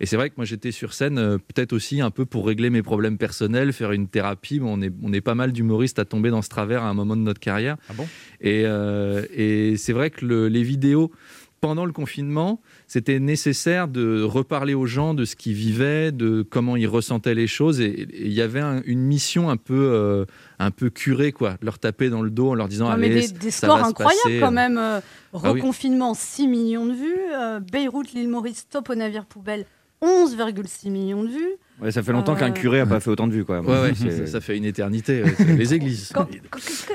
[0.00, 2.70] Et c'est vrai que moi j'étais sur scène euh, peut-être aussi un peu pour régler
[2.70, 4.60] mes problèmes personnels, faire une thérapie.
[4.60, 6.94] Mais on est, on est pas mal d'humoristes à tomber dans ce travers à un
[6.94, 7.76] moment de notre carrière.
[7.88, 8.08] Ah bon?
[8.40, 11.12] Et, euh, et c'est vrai que le, les vidéos
[11.60, 16.74] pendant le confinement, c'était nécessaire de reparler aux gens de ce qu'ils vivaient, de comment
[16.76, 17.80] ils ressentaient les choses.
[17.80, 20.24] Et il y avait un, une mission un peu, euh,
[20.58, 21.56] un peu curée, quoi.
[21.62, 23.78] Leur taper dans le dos en leur disant non, Allez, mais des, des ça scores
[23.78, 24.78] va incroyables quand même.
[24.78, 25.00] Euh,
[25.34, 25.60] Ah oui.
[25.60, 27.14] reconfinement, 6 millions de vues.
[27.38, 29.66] Euh, Beyrouth, l'île Maurice, top au navire poubelle,
[30.02, 31.54] 11,6 millions de vues.
[31.82, 33.60] Ouais, ça fait longtemps qu'un curé a pas fait autant de vues, quoi.
[33.60, 35.22] Ouais, ouais, ça, ça fait une éternité.
[35.46, 36.10] les églises.
[36.14, 36.26] Quand-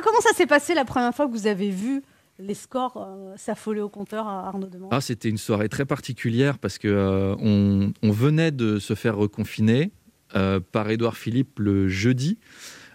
[0.03, 2.01] comment ça s'est passé la première fois que vous avez vu
[2.39, 6.57] les scores euh, s'affoler au compteur à Arnaud Demange Ah, c'était une soirée très particulière
[6.59, 9.91] parce que euh, on, venait de se faire reconfiner
[10.35, 12.37] euh, par Édouard Philippe le jeudi.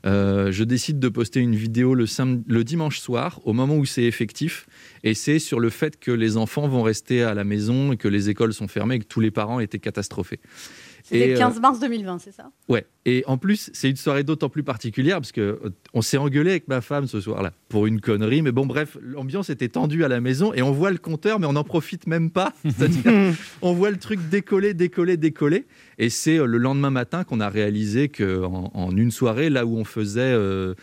[0.04, 2.06] Je décide de poster une vidéo le,
[2.46, 4.66] le dimanche soir, au moment où c'est effectif,
[5.04, 8.08] et c'est sur le fait que les enfants vont rester à la maison et que
[8.08, 10.40] les écoles sont fermées et que tous les parents étaient catastrophés.
[11.10, 12.50] C'était le euh, 15 mars 2020, c'est ça?
[12.68, 16.16] Ouais, et en plus, c'est une soirée d'autant plus particulière parce que euh, on s'est
[16.18, 20.04] engueulé avec ma femme ce soir-là pour une connerie, mais bon, bref, l'ambiance était tendue
[20.04, 22.52] à la maison et on voit le compteur, mais on n'en profite même pas.
[22.64, 25.66] C'est-à-dire, on voit le truc décoller, décoller, décoller.
[25.98, 29.76] Et c'est euh, le lendemain matin qu'on a réalisé qu'en en une soirée, là où
[29.76, 30.20] on faisait.
[30.32, 30.74] euh,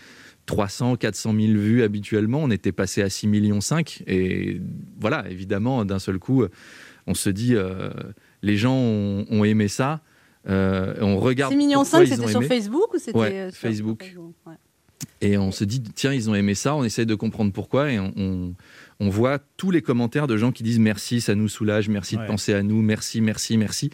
[0.45, 4.61] 300, 400 000 vues habituellement, on était passé à 6 millions 5 et
[4.97, 6.45] voilà, évidemment, d'un seul coup,
[7.05, 7.89] on se dit, euh,
[8.43, 10.01] les gens ont, ont aimé ça,
[10.49, 12.43] euh, on regarde 6 millions pourquoi 5, ils c'était sur.
[12.43, 14.13] Facebook ou c'était Ouais, euh, sur- Facebook.
[14.45, 14.53] ouais.
[15.21, 17.99] Et on se dit, tiens, ils ont aimé ça, on essaye de comprendre pourquoi, et
[17.99, 18.53] on, on,
[18.99, 22.23] on voit tous les commentaires de gens qui disent merci, ça nous soulage, merci Ouais.
[22.23, 23.89] de penser à nous, merci, merci, merci.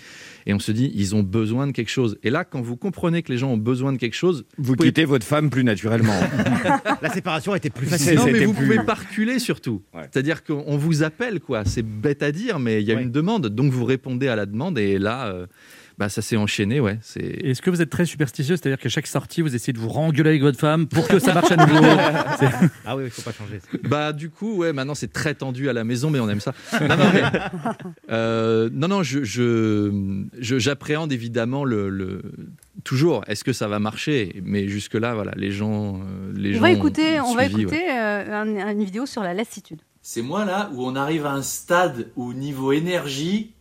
[0.46, 2.18] Et on se dit, ils ont besoin de quelque chose.
[2.24, 4.90] Et là, quand vous comprenez que les gens ont besoin de quelque chose, Vous pouvez-
[4.90, 6.18] quittez votre femme plus naturellement.
[7.02, 8.16] La séparation était plus facile.
[8.16, 9.82] non, mais vous plus- pouvez pas reculer surtout.
[9.94, 10.04] Ouais.
[10.12, 11.64] C'est-à-dire qu'on vous appelle, quoi.
[11.66, 13.04] C'est bête à dire, mais il y a Ouais.
[13.04, 15.48] une demande, donc vous répondez à la demande, et là, euh,
[15.98, 16.98] bah, ça s'est enchaîné, ouais.
[17.02, 19.90] C'est Est-ce que vous êtes très superstitieux C'est-à-dire qu'à chaque sortie, vous essayez de vous
[19.90, 21.82] rengueuler avec votre femme pour que ça marche à nouveau
[22.40, 22.50] C'est-
[22.86, 23.60] Ah oui, il faut pas changer.
[23.84, 26.54] Bah du coup, ouais, maintenant c'est très tendu à la maison, mais on aime ça.
[26.82, 27.24] Non, non, mais,
[28.10, 32.22] euh, non, non, je, je- je- j'appréhende évidemment le, le-
[32.84, 33.24] toujours.
[33.28, 34.42] Est-ce que ça va marcher?
[34.44, 36.62] Mais jusque là, voilà, les gens, euh, les On gens.
[36.62, 37.98] va écouter, on va écouter ouais.
[38.00, 39.82] euh, un- une vidéo sur la lassitude.
[40.02, 43.54] C'est moi là où on arrive à un stade où niveau énergie,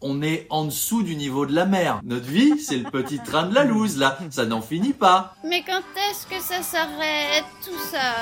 [0.00, 2.00] on est en dessous du niveau de la mer.
[2.04, 5.34] Notre vie, c'est le petit train de la loose là, ça n'en finit pas.
[5.44, 8.14] Mais quand est-ce que ça s'arrête, tout ça?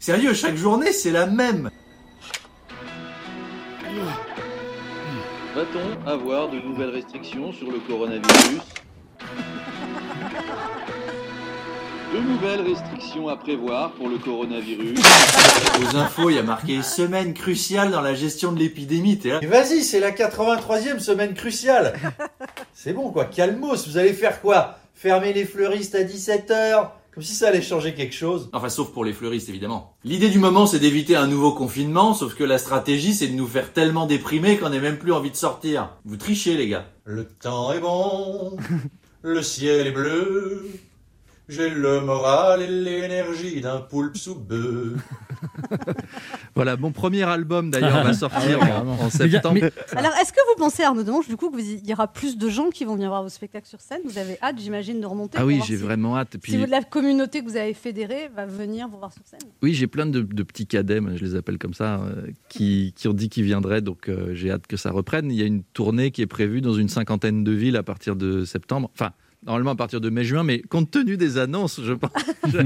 [0.00, 1.70] Sérieux, chaque journée, c'est la même.
[5.54, 8.60] Va-t-on avoir de nouvelles restrictions sur le coronavirus?
[12.14, 15.00] De nouvelles restrictions à prévoir pour le coronavirus
[15.80, 19.18] Aux infos, il y a marqué semaine cruciale dans la gestion de l'épidémie.
[19.18, 19.40] T'es là.
[19.42, 21.98] Et Vas-y, c'est la 83e semaine cruciale.
[22.72, 24.78] C'est bon quoi, calmos, vous allez faire quoi?
[24.94, 28.48] Fermer les fleuristes à 17h comme si ça allait changer quelque chose.
[28.52, 29.96] Enfin, sauf pour les fleuristes, évidemment.
[30.04, 33.46] L'idée du moment, c'est d'éviter un nouveau confinement, sauf que la stratégie, c'est de nous
[33.48, 35.90] faire tellement déprimer qu'on n'a même plus envie de sortir.
[36.04, 36.86] Vous trichez, les gars.
[37.04, 38.56] Le temps est bon,
[39.22, 40.68] le ciel est bleu,
[41.48, 44.92] j'ai le moral et l'énergie d'un poulpe sous bœuf.
[46.54, 49.58] Voilà, mon premier album d'ailleurs va sortir Ah en, septembre.
[49.60, 52.48] mais- Alors, est-ce que vous pensez, Arnaud Demange, du coup, qu'il y aura plus de
[52.48, 54.00] gens qui vont venir voir vos spectacles sur scène?
[54.04, 56.36] Vous avez hâte, j'imagine, de remonter Ah oui, j'ai si- vraiment hâte.
[56.40, 59.40] Puis, Si vous, la communauté que vous avez fédérée va venir vous voir sur scène?
[59.62, 63.08] Oui, j'ai plein de, de petits cadets, je les appelle comme ça, euh, qui, qui
[63.08, 65.30] ont dit qu'ils viendraient, donc euh, j'ai hâte que ça reprenne.
[65.30, 68.14] Il y a une tournée qui est prévue dans une cinquantaine de villes à partir
[68.16, 68.90] de septembre.
[68.94, 69.10] Enfin,
[69.44, 72.10] normalement à partir de mai-juin, mais compte tenu des annonces, je pense,
[72.48, 72.58] je,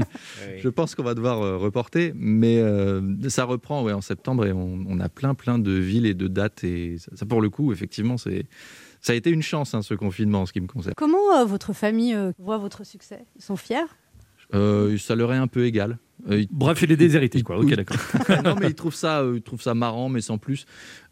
[0.57, 2.13] je pense qu'on va devoir euh, reporter.
[2.15, 6.05] Mais euh, ça reprend ouais, en septembre et on, on a plein, plein de villes
[6.05, 6.63] et de dates.
[6.63, 8.45] Et ça, ça, pour le coup, effectivement, c'est.
[9.01, 10.93] Ça a été une chance, hein, ce confinement, en ce qui me concerne.
[10.97, 13.25] Comment euh, votre famille euh, voit votre succès?
[13.37, 13.85] Ils sont fiers?
[14.53, 15.97] Euh, ça leur est un peu égal.
[16.29, 17.59] Euh, ils- Bref, il est déshérité, quoi.
[17.59, 17.97] Ok, d'accord.
[18.43, 20.65] non, mais ils trouvent ça, euh, ils trouvent ça marrant, mais sans plus.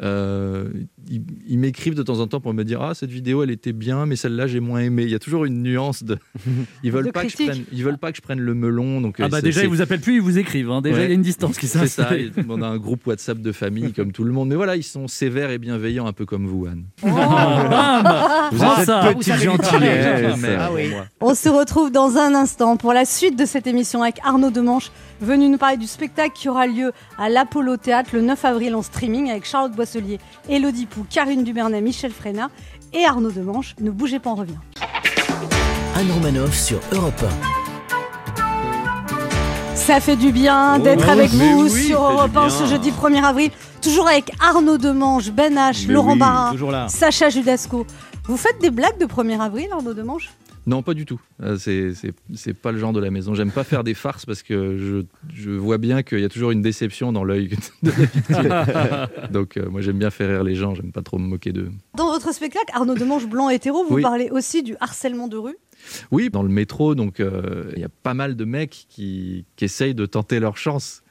[0.03, 0.69] Euh,
[1.09, 3.73] ils- ils m'écrivent de temps en temps pour me dire ah cette vidéo elle était
[3.73, 5.03] bien mais celle-là j'ai moins aimé.
[5.03, 6.17] Il y a toujours une nuance de
[6.83, 7.51] ils veulent De pas que je critique.
[7.51, 9.69] prenne ils veulent pas que je prenne le melon donc Ah euh, bah déjà, ils
[9.69, 10.69] vous appellent plus, ils vous écrivent.
[10.69, 10.81] hein.
[10.81, 11.05] Déjà, Ouais.
[11.05, 12.09] il y a une distance qui s'est C'est ça,
[12.47, 14.49] on a un groupe WhatsApp de famille comme tout le monde.
[14.49, 16.83] Mais voilà, ils sont sévères et bienveillants, un peu comme vous, Anne.
[17.03, 17.07] Oh.
[17.07, 18.99] bam Vous Prends êtes ça.
[19.01, 20.41] petite Vous savez gentillesse.
[20.43, 20.91] les Ah Ah oui.
[21.21, 24.91] On se retrouve dans un instant pour la suite de cette émission avec Arnaud Demanche,
[25.21, 28.81] venu nous parler du spectacle qui aura lieu à l'Apollo Théâtre le 9 avril en
[28.81, 32.49] streaming avec Charlotte Boisselier, Elodie Pou, Karine Dubernay, Michel Fréna
[32.93, 33.75] et Arnaud Demanche.
[33.81, 34.53] Ne bougez pas, on revient.
[35.95, 37.25] Anne Romanoff sur Europe
[39.75, 42.49] Ça fait du bien Oh, d'être avec vous oui, sur Europe du 1 bien.
[42.49, 43.51] ce jeudi 1er avril.
[43.81, 46.87] Toujours avec Arnaud Demanche, Ben H, Mais Laurent oui, Barra.
[46.89, 47.85] Sacha Judasco.
[48.25, 50.29] Vous faites des blagues de 1er avril, Arnaud Demanche
[50.67, 51.19] Non, pas du tout.
[51.41, 53.33] Euh, C'est pas le genre de la maison.
[53.33, 56.51] J'aime pas faire des farces parce que je, je vois bien qu'il y a toujours
[56.51, 57.47] une déception dans l'œil
[57.83, 57.91] de
[58.47, 59.07] la.
[59.31, 60.75] Donc, euh, moi, j'aime bien faire rire les gens.
[60.75, 61.71] J'aime pas trop me moquer d'eux.
[61.95, 64.01] Dans votre spectacle, Arnaud Demanche, blanc hétéro, vous Oui.
[64.01, 65.57] parlez aussi du harcèlement de rue.
[66.11, 69.65] Oui, dans le métro, donc euh, il y a pas mal de mecs qui, qui
[69.65, 71.01] essayent de tenter leur chance.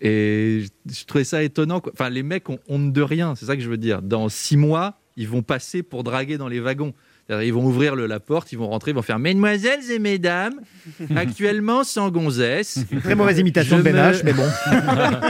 [0.00, 1.80] Et je, je trouvais ça étonnant.
[1.80, 1.92] quoi.
[1.94, 4.02] Enfin, les mecs ont honte de rien, c'est ça que je veux dire.
[4.02, 6.94] Dans six mois, ils vont passer pour draguer dans les wagons.
[7.28, 10.60] Ils vont ouvrir le- la porte, ils vont rentrer, ils vont faire Mesdemoiselles et mesdames,
[11.16, 12.78] actuellement sans gonzesse.
[13.02, 14.46] Très mauvaise imitation Je de Ben me- mais bon.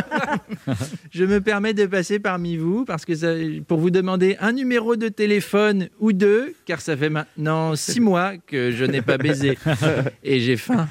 [1.10, 3.32] Je me permets de passer parmi vous parce que ça-
[3.66, 8.32] pour vous demander un numéro de téléphone ou deux, car ça fait maintenant six mois
[8.46, 9.56] que je n'ai pas baisé
[10.24, 10.88] et j'ai faim.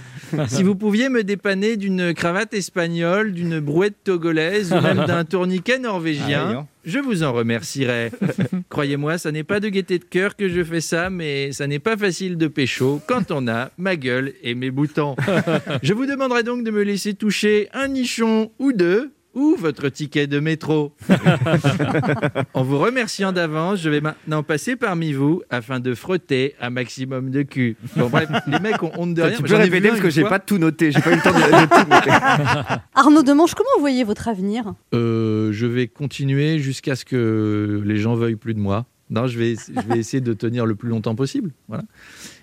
[0.47, 5.75] Si vous pouviez me dépanner d'une cravate espagnole, d'une brouette togolaise ou même d'un tourniquet
[5.77, 6.67] Ah norvégien, hein.
[6.85, 8.11] Je vous en remercierais.
[8.69, 11.79] Croyez-moi, ça n'est pas de gaieté de cœur que je fais ça, mais ça n'est
[11.79, 15.15] pas facile de pécho quand on a ma gueule et mes boutons.
[15.83, 20.27] Je vous demanderai donc de me laisser toucher un nichon ou deux ou votre ticket
[20.27, 20.93] de métro.
[22.53, 27.29] en vous remerciant d'avance, je vais maintenant passer parmi vous afin de frotter un maximum
[27.29, 27.75] de cul.
[27.95, 29.35] Bon bref, les mecs ont honte de Ça, rien.
[29.35, 30.91] tu peux J'en ai répéter parce que j'ai pas tout noté.
[30.91, 32.79] J'ai pas eu le temps de, de tout noter.
[32.95, 34.73] Arnaud Demanche, comment vous voyez votre avenir?
[34.93, 38.85] Euh, je vais continuer jusqu'à ce que les gens veuillent plus de moi.
[39.09, 41.51] Non, je vais, je vais essayer de tenir le plus longtemps possible.
[41.67, 41.83] Voilà.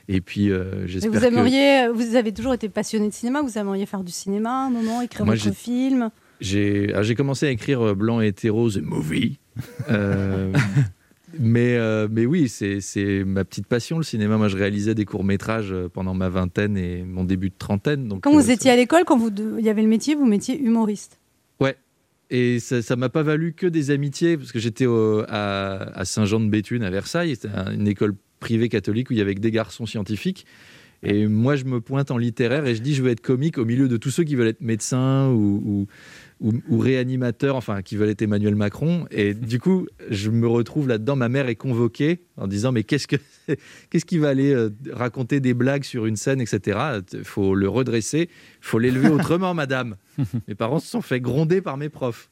[0.09, 1.25] Et puis, euh, j'espère vous que...
[1.25, 4.71] aimeriez, vous avez toujours été passionné de cinéma, vous aimeriez faire du cinéma à un
[4.71, 6.11] moment, écrire Moi, votre film.
[6.43, 9.39] J'ai alors, j'ai commencé à écrire euh, Blanc et hétéro, The Movie.
[9.89, 10.53] Euh,
[11.39, 14.37] mais, euh, mais oui, c'est c'est ma petite passion, le cinéma.
[14.37, 18.09] Moi, je réalisais des courts-métrages pendant ma vingtaine et mon début de trentaine.
[18.09, 20.15] Donc, Quand euh, vous étiez à l'école, quand vous de- il y avait le métier,
[20.15, 21.19] vous mettiez humoriste.
[21.61, 21.77] Ouais.
[22.31, 26.05] Et ça ça m'a pas valu que des amitiés, parce que j'étais au- à, à
[26.05, 27.37] Saint-Jean-de-Béthune, à Versailles.
[27.37, 30.45] C'était un- une école privée catholique où il y avait que des garçons scientifiques.
[31.05, 33.65] Et moi, je me pointe en littéraire et je dis, je veux être comique au
[33.65, 35.87] milieu de tous ceux qui veulent être médecins ou, ou,
[36.43, 39.07] ou, ou réanimateurs, enfin, qui veulent être Emmanuel Macron.
[39.11, 41.17] Et du coup, je me retrouve là-dedans.
[41.17, 43.17] Ma mère est convoquée en disant, mais qu'est-ce que
[43.91, 46.79] qu'est-ce qui va aller euh, raconter des blagues sur une scène, etc.
[47.13, 48.29] Il faut le redresser,
[48.65, 49.97] faut l'élever autrement, madame.
[50.47, 52.31] Mes parents se sont fait gronder par mes profs.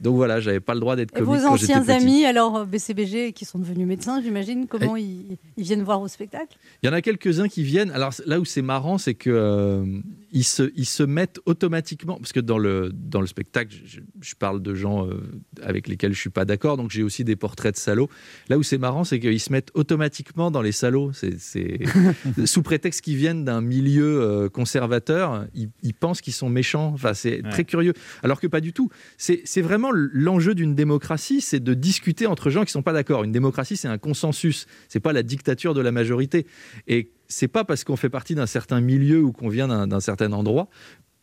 [0.00, 2.04] Donc voilà, j'avais pas le droit d'être Et comique vos quand j'étais anciens petit.
[2.04, 6.08] amis, alors euh, BCBG, qui sont devenus médecins, j'imagine, comment ils, ils viennent voir au
[6.08, 6.56] spectacle?
[6.82, 7.90] Il y en a quelques-uns qui viennent.
[7.92, 9.86] Alors là où c'est marrant, c'est que euh,
[10.32, 14.34] ils, se, ils se mettent automatiquement, parce que dans le, dans le spectacle, je, je
[14.34, 15.20] parle de gens euh,
[15.62, 18.10] avec lesquels je suis pas d'accord, donc j'ai aussi des portraits de salauds.
[18.48, 21.12] Là où c'est marrant, c'est qu'ils se mettent automatiquement dans les salauds.
[21.14, 21.80] C'est, c'est-
[22.44, 26.92] sous prétexte qu'ils viennent d'un milieu euh, conservateur, ils, ils pensent qu'ils sont méchants.
[26.94, 27.50] Enfin, c'est Ouais.
[27.50, 27.92] très curieux.
[28.22, 28.90] Alors que pas du tout.
[29.16, 33.24] C'est, vraiment l'enjeu d'une démocratie, c'est de discuter entre gens qui sont pas d'accord.
[33.24, 34.66] Une démocratie, c'est un consensus.
[34.88, 36.46] C'est pas la dictature de la majorité.
[36.86, 40.32] Et c'est pas parce qu'on fait partie d'un certain milieu ou qu'on vient d'un certain
[40.32, 40.68] endroit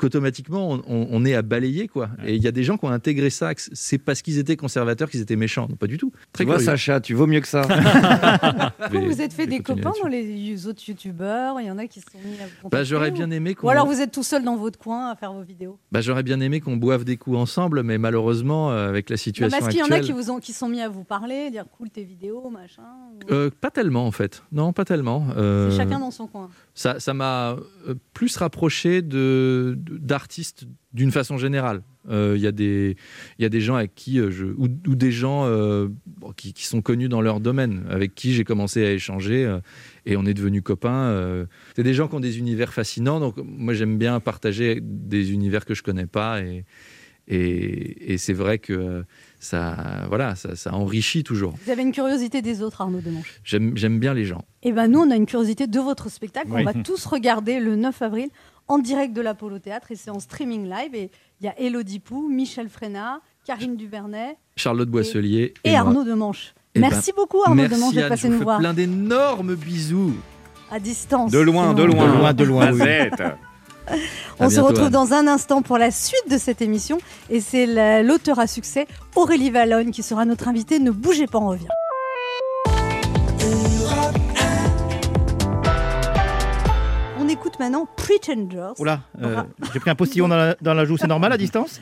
[0.02, 2.10] qu'automatiquement on, on- on est à balayer quoi.
[2.26, 4.56] Et il y a des gens qui ont intégré ça, que c'est parce qu'ils étaient
[4.58, 5.68] conservateurs qu'ils étaient méchants.
[5.70, 6.12] Non, pas du tout.
[6.34, 6.66] Très Tu vois, curieux.
[6.66, 7.62] Sacha, tu vaux mieux que ça.
[8.92, 11.60] Vous vous êtes fait des copains dans les autres youtubeurs?
[11.62, 13.56] Il y en a qui se sont mis à vous Bah, j'aurais ou- bien aimé
[13.56, 15.78] qu'on- Ou alors vous êtes tout seul dans votre coin à faire vos vidéos?
[15.92, 19.18] Bah, j'aurais bien aimé qu'on boive des coups ensemble, mais malheureusement, euh, avec la Non,
[19.18, 20.04] situation Parce qu'il y en actuelle.
[20.04, 22.82] a qui vous ont, qui sont mis à vous parler, dire cool tes vidéos, machin.
[23.30, 24.44] ou- Euh, pas tellement en fait.
[24.52, 25.28] Non, pas tellement.
[25.38, 26.50] Euh, C'est chacun dans son coin.
[26.74, 27.58] Ça ça m'a
[28.14, 31.82] plus rapproché de de- d'artistes d'une façon générale.
[32.10, 32.96] Euh, Il y, a des-
[33.38, 35.88] il y a des gens avec qui euh, je, ou, ou des gens euh,
[36.38, 39.60] qui, qui sont connus dans leur domaine, avec qui j'ai commencé à échanger euh,
[40.06, 41.06] et on est devenus copains.
[41.10, 41.46] euh.
[41.76, 45.64] C'est des gens qui ont des univers fascinants, donc moi j'aime bien partager des univers
[45.66, 46.66] que je connais pas et,
[47.28, 49.04] et, et c'est vrai que
[49.40, 51.56] ça, voilà, ça, ça enrichit toujours.
[51.66, 53.40] Vous avez une curiosité des autres, Arnaud Demanche.
[53.44, 54.44] J'aime j'aime bien les gens.
[54.64, 56.48] Et ben nous, on a une curiosité de votre spectacle.
[56.52, 56.62] Oui.
[56.62, 58.30] On va tous regarder le 9 avril
[58.72, 60.96] en direct de l'Apollo Théâtre et c'est en streaming live.
[60.96, 65.76] Et il y a Elodie Pou, Michel Fréna, Karine Duvernay Charlotte Boisselier et.
[65.76, 66.54] Arnaud Demanche.
[66.76, 70.14] Eh ben, Merci beaucoup Arnaud merci Demanche d'être passé nous voir plein d'énormes bisous.
[70.72, 71.32] à distance.
[71.32, 72.08] De loin, de loin.
[72.08, 73.98] De loin, de loin, oui.
[74.40, 74.92] On se retrouve Anne.
[74.94, 76.98] dans un instant pour la suite de cette émission
[77.30, 80.80] et c'est la- l'auteur à succès Aurélie Valogne qui sera notre invitée.
[80.80, 81.68] Ne bougez pas, on revient.
[87.62, 91.32] Maintenant Pretenders, Oula, euh, j'ai pris un postillon dans la, dans la joue, c'est normal
[91.32, 91.80] à distance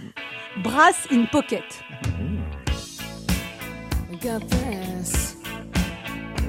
[0.61, 1.63] Brass in Pocket.
[4.21, 5.37] Got this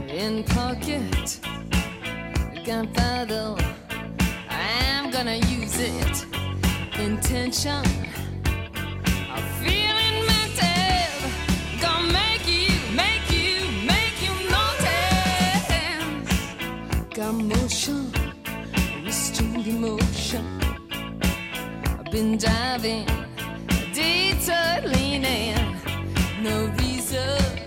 [0.08, 1.40] in pocket.
[2.66, 3.54] Gunpowder.
[4.50, 6.26] I'm gonna use it.
[6.98, 7.84] Intention.
[9.32, 10.09] I'm feeling mental.
[22.10, 23.06] Been diving,
[23.94, 25.54] detour leaning.
[26.42, 27.59] No reason,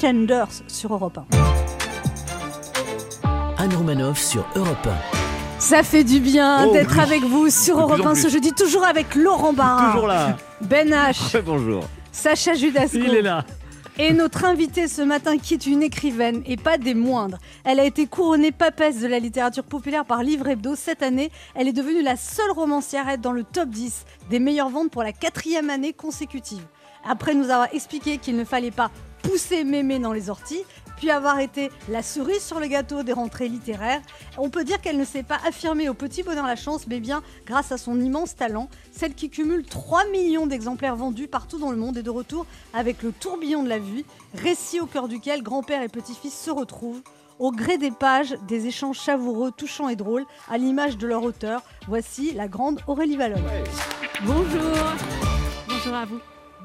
[0.00, 1.26] Pretenders sur Europe 1.
[3.62, 4.88] Anne Romanoff sur Europe
[5.58, 7.00] Ça fait du bien Oh d'être oui.
[7.02, 8.22] avec vous sur De Europe en 1 plus.
[8.22, 10.38] ce jeudi, toujours avec Laurent Barra, Toujours là.
[10.62, 11.84] Ben H, Bonjour.
[12.12, 12.96] Sacha Judasco.
[12.98, 13.44] Il est là.
[13.98, 17.36] Et notre invitée ce matin, qui est une écrivaine et pas des moindres.
[17.64, 21.30] Elle a été couronnée papesse de la littérature populaire par Livre Hebdo cette année.
[21.54, 24.90] Elle est devenue la seule romancière à être dans le top 10 des meilleures ventes
[24.90, 26.62] pour la quatrième année consécutive.
[27.06, 28.90] Après nous avoir expliqué qu'il ne fallait pas
[29.22, 30.64] pousser mémé dans les orties,
[31.00, 34.02] puis avoir été la cerise sur le gâteau des rentrées littéraires,
[34.36, 37.22] on peut dire qu'elle ne s'est pas affirmée au petit bonheur la chance, mais bien
[37.46, 41.78] grâce à son immense talent, celle qui cumule 3 millions d'exemplaires vendus partout dans le
[41.78, 44.04] monde est de retour avec le tourbillon de la vie,
[44.34, 47.02] récit au cœur duquel grand-père et petit-fils se retrouvent.
[47.38, 51.62] Au gré des pages, des échanges savoureux, touchants et drôles, à l'image de leur auteur,
[51.88, 53.40] voici la grande Aurélie Valogne.
[54.26, 54.76] Bonjour.
[55.66, 56.20] Bonjour à vous.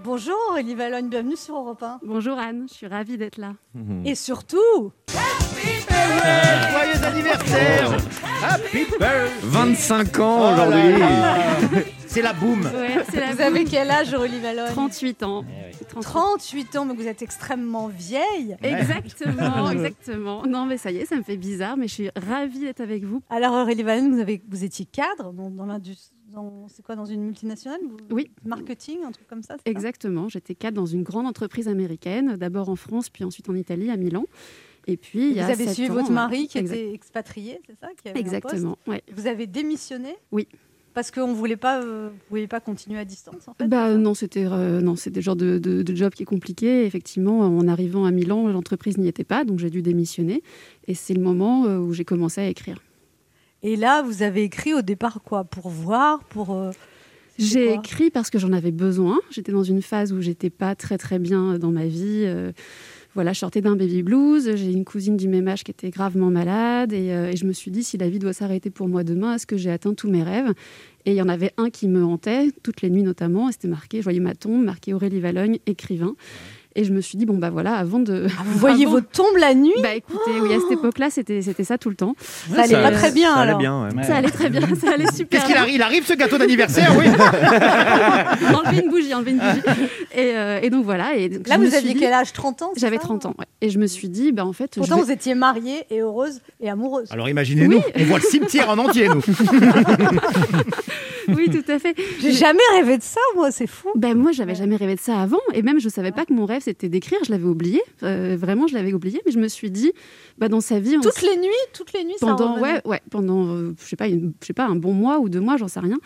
[0.06, 2.02] Bonjour Aurélie Valogne, bienvenue sur Europe 1.
[2.06, 3.54] Bonjour Anne, je suis ravie d'être là.
[4.06, 4.92] Et surtout,
[6.72, 7.98] Joyeux anniversaire
[8.44, 11.84] Happy birthday 25 ans Oh aujourd'hui.
[12.08, 15.44] C'est la boum Ouais, vous avez quel âge Aurélie Valogne 38 ans.
[15.90, 16.02] 38.
[16.02, 18.56] 38 ans, mais vous êtes extrêmement vieille.
[18.62, 20.44] Exactement, exactement.
[20.46, 23.04] Non, mais ça y est, ça me fait bizarre, mais je suis ravie d'être avec
[23.04, 23.24] vous.
[23.32, 26.15] Alors Aurélie Valogne, vous, avez, vous étiez cadre dans, dans l'industrie.
[26.68, 28.30] C'est quoi, dans une multinationale vous- Oui.
[28.46, 32.76] Marketing, un truc comme ça Exactement, j'étais cadre dans une grande entreprise américaine, d'abord en
[32.76, 34.26] France, puis ensuite en Italie, à Milan.
[34.88, 36.94] Et puis, il y Vous a avez sept suivi ans, votre mari qui exact- était
[36.94, 38.36] expatrié, c'est ça qui avait un poste?
[38.36, 39.02] Exactement, ouais.
[39.14, 40.16] Vous avez démissionné?
[40.32, 40.48] Oui.
[40.94, 44.14] Parce qu'on ne voulait pas, euh, vous pas continuer à distance, en fait Bah non,
[44.14, 46.86] c'était euh, non, le genre de, de- de job qui est compliqué.
[46.86, 50.42] Effectivement, en arrivant à Milan, l'entreprise n'y était pas, donc j'ai dû démissionner.
[50.88, 52.82] Et c'est le moment euh, où j'ai commencé à écrire.
[53.68, 55.44] Et là, vous avez écrit au départ quoi?
[55.44, 56.54] Pour voir Pour.
[56.54, 56.70] euh,
[57.40, 59.20] J'ai écrit parce que j'en avais besoin.
[59.32, 62.26] J'étais dans une phase où j'étais pas très très bien dans ma vie.
[62.26, 62.52] euh,
[63.16, 64.52] voilà, je sortais d'un baby blues.
[64.56, 67.54] J'ai une cousine du même âge qui était gravement malade et, euh, et je me
[67.54, 70.12] suis dit si la vie doit s'arrêter pour moi demain, est-ce que j'ai atteint tous
[70.12, 70.54] mes rêves?
[71.06, 73.50] Et il y en avait un qui me hantait toutes les nuits notamment.
[73.50, 76.14] Et c'était marqué, je voyais ma tombe, marqué Aurélie Valogne, écrivain.
[76.78, 78.28] Et je me suis dit bon bah voilà, avant de.
[78.44, 81.78] vous voyez votre tombe la nuit Bah écoutez, oui à cette époque-là c'était c'était ça
[81.78, 82.16] tout le temps.
[82.54, 83.60] Ça allait pas très bien, ça allait alors.
[83.60, 84.04] bien, ouais.
[84.04, 85.28] Ça allait très bien, ça allait super.
[85.30, 85.62] Qu'est-ce qu'il bien.
[85.64, 87.06] arrive Il arrive ce gâteau d'anniversaire, oui
[88.56, 89.62] enlever une bougie, enlever une bougie.
[90.14, 91.16] Et, euh, et donc voilà.
[91.16, 92.34] Et donc, Là, je me vous suis aviez dit- quel âge?
[92.34, 93.04] 30 ans J'avais ça?
[93.04, 93.46] 30 ans, ouais.
[93.62, 94.72] Et je me suis dit, bah en fait.
[94.76, 97.10] Pourtant, vais- vous étiez mariée et heureuse et amoureuse.
[97.12, 97.84] Alors imaginez-nous, Oui.
[98.00, 99.22] on voit le cimetière en entier, nous.
[101.28, 101.96] Oui, tout à fait.
[102.22, 103.90] J'ai jamais rêvé de ça, moi, c'est fou.
[103.96, 106.46] Ben moi, j'avais jamais rêvé de ça avant, et même je savais pas que mon
[106.46, 107.20] rêve c'était d'écrire.
[107.26, 109.22] Je l'avais oublié, Euh, vraiment, je l'avais oublié.
[109.26, 109.94] Mais je me suis dit,
[110.38, 112.74] bah dans sa vie, Toutes les nuits, toutes les nuits, ça pendant revenait.
[112.74, 115.30] ouais ouais pendant euh, je sais pas une- je sais pas un bon mois ou
[115.30, 115.98] deux mois j'en sais rien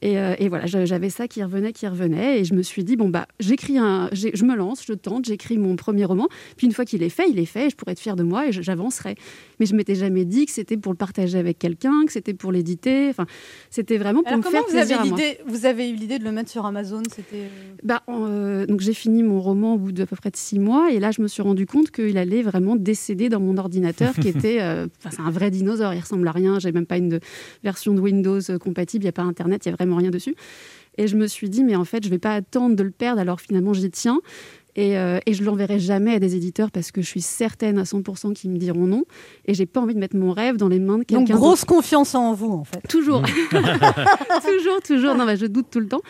[0.00, 2.84] et, euh, et voilà j'a- j'avais ça qui revenait qui revenait et je me suis
[2.84, 6.66] dit bon bah j'écris un je me lance je tente j'écris mon premier roman puis
[6.66, 8.46] une fois qu'il est fait il est fait et je pourrais être fière de moi
[8.48, 9.14] et j'avancerai
[9.60, 12.52] mais je m'étais jamais dit que c'était pour le partager avec quelqu'un que c'était pour
[12.52, 13.26] l'éditer enfin
[13.70, 15.18] c'était vraiment pour Alors, me comment faire vous avez à moi.
[15.46, 17.02] Vous avez eu l'idée de le mettre sur Amazon?
[17.14, 17.36] C'était.
[17.44, 17.48] euh,
[17.82, 20.90] Bah, euh, donc j'ai fini mon roman au bout d'à peu près de six mois
[20.92, 23.65] et là je me suis rendu compte qu'il allait vraiment décéder dans mon ordinateur
[24.20, 26.96] qui était, euh, enfin, c'est un vrai dinosaure, il ressemble à rien, j'ai même pas
[26.98, 27.20] une de-
[27.64, 30.10] version de Windows euh, compatible, il n'y a pas internet, il y a vraiment rien
[30.10, 30.34] dessus.
[30.98, 33.20] Et je me suis dit mais en fait je vais pas attendre de le perdre
[33.20, 34.20] alors finalement j'y tiens.
[34.78, 37.84] Et, euh, et je l'enverrai jamais à des éditeurs parce que je suis certaine à
[37.84, 39.04] 100% qu'ils me diront non.
[39.46, 41.34] Et j'ai pas envie de mettre mon rêve dans les mains de Donc, quelqu'un.
[41.34, 41.74] grosse d'autre.
[41.76, 42.82] confiance en vous, en fait.
[42.86, 43.22] Toujours.
[43.52, 45.14] toujours, toujours.
[45.14, 46.02] Non, bah, je doute tout le temps.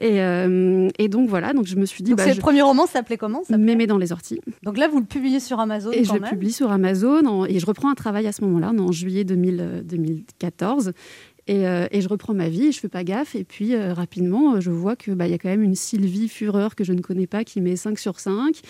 [0.00, 2.10] Et, euh, et donc voilà, donc je me suis dit.
[2.12, 4.40] Donc, bah, c'est je- le premier roman, ça s'appelait comment ça Mémé dans les orties.
[4.62, 7.58] Donc là, vous le publiez sur Amazon Et je le publie sur Amazon en- et
[7.58, 10.92] je reprends un travail à ce moment-là, en juillet 2000, euh, 2014.
[11.46, 13.34] Et, euh, et je reprends ma vie et je fais pas gaffe.
[13.34, 16.28] Et puis euh, rapidement, euh, je vois qu'il bah, y a quand même une Sylvie
[16.28, 18.60] Fureur que je ne connais pas qui met 5 sur 5.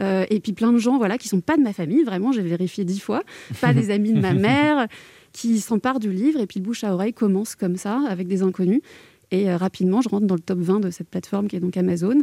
[0.00, 2.42] Euh, et puis plein de gens voilà, qui sont pas de ma famille, vraiment, j'ai
[2.42, 3.22] vérifié dix fois,
[3.60, 4.88] pas des amis de ma mère,
[5.32, 6.40] qui s'emparent du livre.
[6.40, 8.80] Et puis le bouche à oreille commence comme ça, avec des inconnus.
[9.34, 11.76] Et euh, rapidement, je rentre dans le top 20 de cette plateforme qui est donc
[11.76, 12.18] Amazon.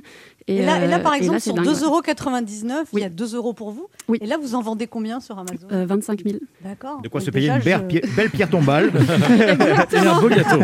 [0.47, 1.74] Et, là, et là, euh, par et exemple, c'est sur dingue, ouais.
[1.74, 3.88] 2,99€, il y a 2 euros pour vous.
[4.22, 6.38] Et là, vous en vendez combien sur Amazon Euh, 25 000.
[6.64, 7.01] D'accord.
[7.01, 8.91] De quoi Donc se payer une belle, je- pi- belle pierre tombale.
[9.93, 10.59] Et un beau gâteau.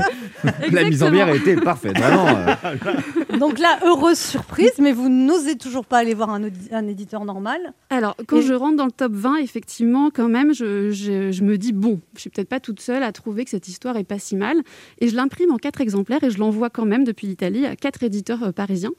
[0.71, 2.27] La mise en bière était parfaite, vraiment.
[2.27, 3.37] euh.
[3.39, 7.59] Donc là, heureuse surprise, mais vous n'osez toujours pas aller voir un, un éditeur normal.
[7.89, 11.57] Alors, quand je rentre dans le top 20, effectivement, quand même, je, je- je me
[11.57, 14.19] dis, bon, je suis peut-être pas toute seule à trouver que cette histoire est pas
[14.19, 14.57] si mal.
[14.99, 18.03] Et je l'imprime en quatre exemplaires et je l'envoie quand même depuis l'Italie à quatre
[18.03, 18.93] éditeurs euh, parisiens.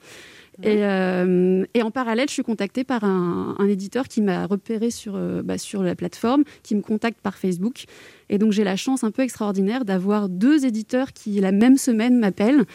[0.63, 4.91] Et, euh, et en parallèle, je suis contactée par un, un éditeur qui m'a repéré
[4.91, 7.85] sur, euh, bah, sur la plateforme, qui me contacte par Facebook.
[8.29, 12.19] Et donc, j'ai la chance un peu extraordinaire d'avoir deux éditeurs qui, la même semaine,
[12.19, 12.65] m'appellent.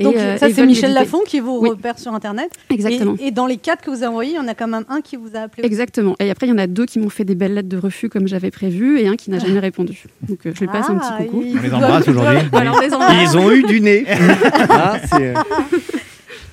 [0.00, 0.92] Donc et, euh, ça, c'est Michel.
[0.94, 1.70] Lafont qui vous Oui.
[1.70, 2.50] repère sur Internet.
[2.70, 3.14] Exactement.
[3.20, 4.84] Et, et dans les quatre que vous avez envoyés, il y en a quand même
[4.88, 5.64] un qui vous a appelé.
[5.66, 6.16] Exactement.
[6.20, 8.08] Et après, il y en a deux qui m'ont fait des belles lettres de refus
[8.08, 10.04] comme j'avais prévu et un qui n'a jamais répondu.
[10.28, 11.42] Donc, euh, je lui passe un Ah, petit coucou.
[11.46, 12.38] il On les embrasse aujourd'hui.
[13.22, 14.04] Ils ont eu du nez.
[14.68, 15.34] Ah, c'est-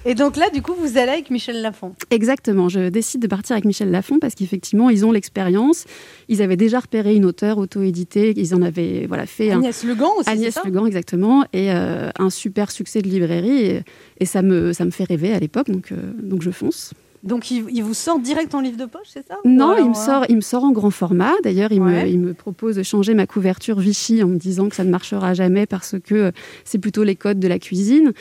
[0.05, 1.95] Et donc là, du coup, vous allez avec Michel Lafont.
[2.09, 2.67] Exactement.
[2.67, 5.85] Je décide de partir avec Michel Lafont parce qu'effectivement, ils ont l'expérience.
[6.27, 8.33] Ils avaient déjà repéré une auteure auto-éditée.
[8.35, 9.59] Ils en avaient voilà, fait un.
[9.59, 11.45] Agnès Le Gant aussi, Agnès c'est ça Le Gant, exactement.
[11.53, 13.65] Et euh, un super succès de librairie.
[13.65, 13.81] Et,
[14.19, 15.69] et ça, me, ça me fait rêver à l'époque.
[15.69, 16.93] Donc, euh, donc je fonce.
[17.23, 19.35] Donc il, il vous sort direct en livre de poche, c'est ça?
[19.45, 21.31] Non, il me, euh, sort, il me sort en grand format.
[21.43, 22.03] D'ailleurs, il, Ouais.
[22.03, 24.89] me, il me propose de changer ma couverture Vichy en me disant que ça ne
[24.89, 26.31] marchera jamais parce que euh,
[26.65, 28.11] c'est plutôt les codes de la cuisine.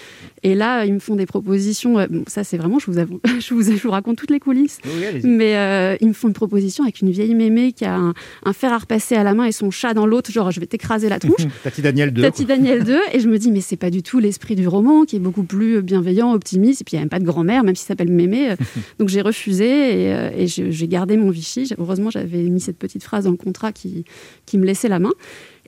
[0.44, 1.98] Et là, ils me font des propositions.
[1.98, 4.40] euh, bon, ça, c'est vraiment, je vous, avoue, je, vous, je vous raconte toutes les
[4.40, 4.78] coulisses.
[4.84, 5.20] Oui.
[5.24, 8.52] Mais euh, ils me font une proposition avec une vieille mémé qui a un, un
[8.52, 10.30] fer à repasser à la main et son chat dans l'autre.
[10.30, 11.42] Genre, je vais t'écraser la tronche.
[11.64, 12.22] Tati Daniel 2.
[12.22, 15.04] Tati Daniel 2 et je me dis mais c'est pas du tout l'esprit du roman
[15.04, 17.64] qui est beaucoup plus bienveillant, optimiste et puis il n'y a même pas de grand-mère
[17.64, 18.56] même s'il s'appelle Mémé Euh,
[18.98, 19.64] donc j'ai refusé
[20.04, 23.36] et, euh, et j'ai gardé mon Vichy heureusement j'avais mis cette petite phrase dans le
[23.36, 24.04] contrat qui,
[24.46, 25.12] qui me laissait la main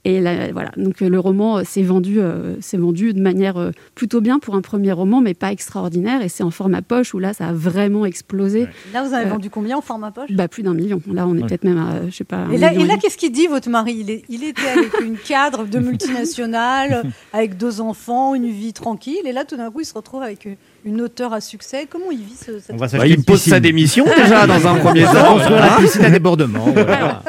[0.07, 3.57] Et là, voilà, donc euh, le roman euh, s'est vendu, euh, s'est vendu de manière
[3.57, 6.21] euh, plutôt bien pour un premier roman, mais pas extraordinaire.
[6.21, 8.67] Et c'est en format poche où là, ça a vraiment explosé.
[8.93, 10.31] Là, vous avez Euh, vendu combien en format poche?
[10.31, 11.01] bah, plus d'un million.
[11.11, 11.49] Là, on est Ouais.
[11.49, 12.45] peut-être même à, je sais pas.
[12.53, 13.97] Et là, et qu'est-ce qu'il dit, votre mari?
[13.99, 19.25] Il, est- il était avec une cadre de multinationale, avec deux enfants, une vie tranquille.
[19.25, 20.47] Et là, tout d'un coup, il se retrouve avec
[20.85, 21.87] une- auteure à succès.
[21.91, 24.77] Comment il vit ce, cette On va Bah, il pose sa démission déjà dans un
[24.77, 25.35] premier On temps.
[25.35, 26.67] construire la piscine à débordement.
[26.73, 27.23] voilà.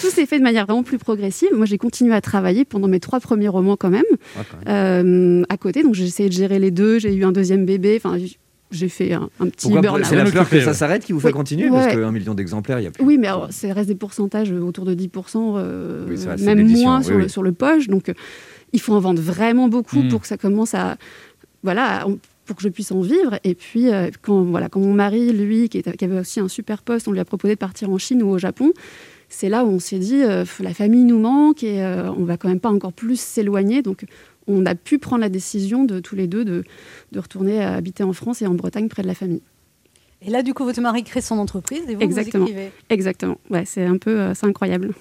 [0.00, 1.48] Tout s'est fait de manière vraiment plus progressive.
[1.54, 4.04] Moi, j'ai continué à travailler pendant mes trois premiers romans quand même,
[4.38, 5.82] Ah, quand euh, à côté.
[5.82, 6.98] Donc, j'ai essayé de gérer les deux.
[6.98, 8.00] J'ai eu un deuxième bébé.
[8.02, 8.16] Enfin,
[8.70, 10.04] j'ai fait un, un petit burn-out.
[10.04, 11.32] C'est la fleur que ça s'arrête qui vous fait Oui.
[11.32, 11.78] continuer Ouais.
[11.82, 13.02] Parce qu'un million d'exemplaires, il y a plus.
[13.04, 16.98] Oui, mais alors, ça reste des pourcentages autour de 10%, euh, Oui, vrai, même moins
[16.98, 17.22] oui, sur, oui.
[17.22, 17.88] Le, sur le poche.
[17.88, 18.14] Donc, euh,
[18.72, 20.08] il faut en vendre vraiment beaucoup Mm.
[20.08, 20.96] pour que ça commence à.
[21.62, 22.18] Voilà, on-
[22.50, 23.38] pour que je puisse en vivre.
[23.44, 27.06] Et puis, euh, quand, voilà, quand mon mari, lui, qui, avait aussi un super poste,
[27.06, 28.72] on lui a proposé de partir en Chine ou au Japon.
[29.28, 32.36] C'est là où on s'est dit, euh, la famille nous manque et euh, on va
[32.36, 33.82] quand même pas encore plus s'éloigner.
[33.82, 34.04] Donc,
[34.48, 36.64] on a pu prendre la décision de tous les deux de,
[37.12, 39.42] de retourner à habiter en France et en Bretagne près de la famille.
[40.20, 42.46] Et là, du coup, votre mari crée son entreprise et vous, Exactement.
[42.46, 42.72] vous écrivez.
[42.88, 43.38] Exactement.
[43.48, 44.92] Ouais, c'est un peu, euh, c'est incroyable.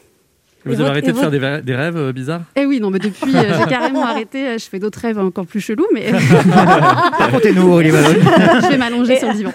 [0.70, 2.41] Vous votre- avez arrêté de faire des, rêves euh, bizarres?
[2.55, 4.47] Eh oui, non, mais depuis, euh, j'ai carrément arrêté.
[4.47, 6.11] euh, Je fais d'autres rêves encore plus chelous, mais
[7.20, 8.17] Racontez-nous, Olivier Malone.
[8.63, 9.51] je vais m'allonger Et- sur le divan.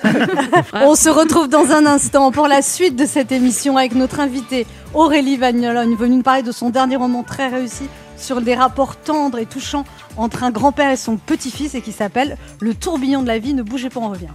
[0.75, 4.67] On se retrouve dans un instant pour la suite de cette émission avec notre invitée
[4.95, 7.85] Aurélie Vagnologne, venue nous parler de son dernier roman très réussi
[8.17, 9.85] sur des rapports tendres et touchants
[10.17, 13.55] entre un grand-père et son petit-fils et qui s'appelle Le tourbillon de la vie.
[13.55, 14.29] Ne bougez pas, on revient.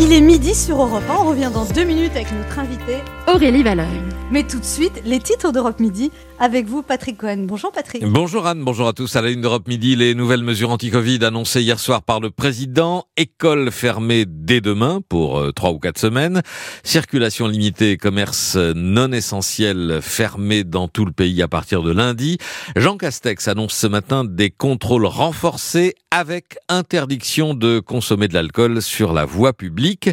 [0.00, 1.14] Il est midi sur Europe 1.
[1.14, 2.98] On revient dans deux minutes avec notre invité.
[3.26, 4.02] Aurélie Valogne.
[4.30, 7.44] Mais tout de suite, les titres d'Europe Midi avec vous, Patrick Cohen.
[7.46, 8.04] Bonjour Patrick.
[8.04, 9.16] Bonjour Anne, bonjour à tous.
[9.16, 13.06] À la une d'Europe Midi, les nouvelles mesures anti-Covid annoncées hier soir par le président.
[13.16, 16.42] École fermée dès demain pour euh, trois ou quatre semaines.
[16.84, 22.38] Circulation limitée, commerce non essentiel fermé dans tout le pays à partir de lundi.
[22.76, 29.12] Jean Castex annonce ce matin des contrôles renforcés avec interdiction de consommer de l'alcool sur
[29.12, 30.10] la voie publique.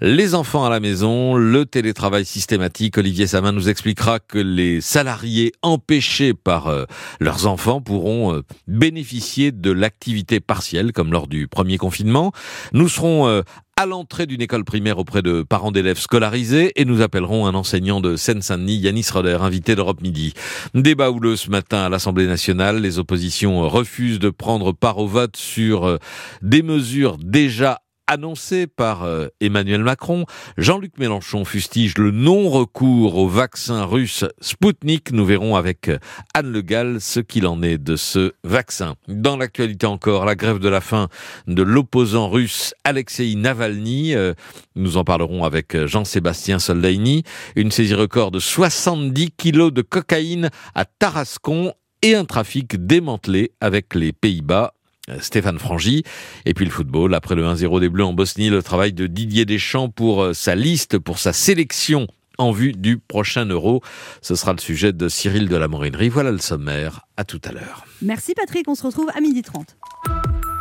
[0.00, 2.98] Les enfants à la maison, le télétravail systématique.
[2.98, 6.84] Olivier Samin nous expliquera que les salariés empêchés par euh,
[7.18, 12.32] leurs enfants pourront euh, bénéficier de l'activité partielle comme lors du premier confinement.
[12.72, 13.42] Nous serons euh,
[13.76, 18.00] à l'entrée d'une école primaire auprès de parents d'élèves scolarisés et nous appellerons un enseignant
[18.00, 20.32] de Seine-Saint-Denis, Yanis Roder, invité d'Europe Midi.
[20.74, 22.80] Débat houleux ce matin à l'Assemblée nationale.
[22.80, 25.98] Les oppositions refusent de prendre part au vote sur
[26.40, 30.24] des mesures déjà annoncées par euh, Emmanuel Macron.
[30.56, 35.12] Jean-Luc Mélenchon fustige le non-recours au vaccin russe Sputnik.
[35.12, 35.98] Nous verrons avec euh,
[36.34, 38.94] Anne Le Gall ce qu'il en est de ce vaccin.
[39.08, 41.08] Dans l'actualité encore, la grève de la faim
[41.46, 44.14] de l'opposant russe Alexei Navalny.
[44.14, 44.34] Euh,
[44.74, 47.24] nous en parlerons avec Jean-Sébastien Soldaini.
[47.56, 53.94] Une saisie record de 70 kilos de cocaïne à Tarascon et un trafic démantelé avec
[53.94, 54.75] les Pays-Bas.
[55.08, 56.02] Euh, Stéphane Frangy.
[56.46, 59.44] Et puis le football, après le 1-0 des Bleus en Bosnie, le travail de Didier
[59.44, 63.82] Deschamps pour euh, sa liste, pour sa sélection en vue du prochain Euro.
[64.20, 66.08] Ce sera le sujet de Cyril de la Morinerie.
[66.08, 67.06] Voilà le sommaire.
[67.16, 67.86] À tout à l'heure.
[68.02, 69.76] Merci Patrick, on se retrouve à 12h30.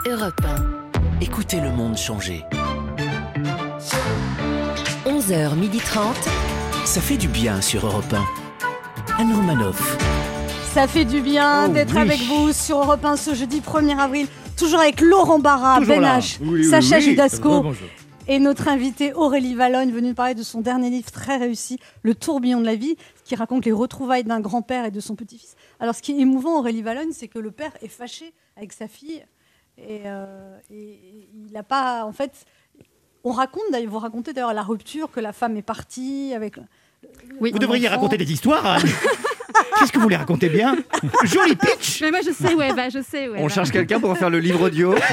[0.07, 1.21] Europe 1.
[1.21, 2.43] Écoutez le monde changer.
[5.05, 6.13] 11h30.
[6.85, 8.23] Ça fait du bien sur Europe 1.
[9.17, 9.97] Anne Romanoff.
[10.75, 12.01] Ça fait du bien Oh d'être oui.
[12.01, 14.27] avec vous sur Europe 1 ce jeudi 1er avril.
[14.57, 16.19] Toujours avec Laurent Barra, Toujours Ben.
[16.19, 17.01] H, Oui, oui, Sacha oui.
[17.01, 17.63] Judasco
[18.27, 22.13] et notre invitée Aurélie Valogne, venue nous parler de son dernier livre très réussi, Le
[22.13, 25.55] tourbillon de la vie, qui raconte les retrouvailles d'un grand-père et de son petit-fils.
[25.79, 28.87] Alors ce qui est émouvant, Aurélie Valogne, c'est que le père est fâché avec sa
[28.89, 29.23] fille
[29.77, 32.03] et, euh, et- il n'a pas...
[32.03, 32.31] En fait,
[33.23, 36.57] on raconte, d'ailleurs, vous racontez d'ailleurs la rupture, que la femme est partie avec...
[37.39, 37.95] Vous devriez enfant.
[37.97, 38.79] raconter des histoires.
[39.79, 40.75] Qu'est-ce que vous les racontez bien
[41.23, 43.27] Joli pitch Mais moi, je sais, ouais, bah, je sais.
[43.27, 43.53] Ouais, On bah.
[43.53, 44.95] cherche quelqu'un pour faire le livre audio.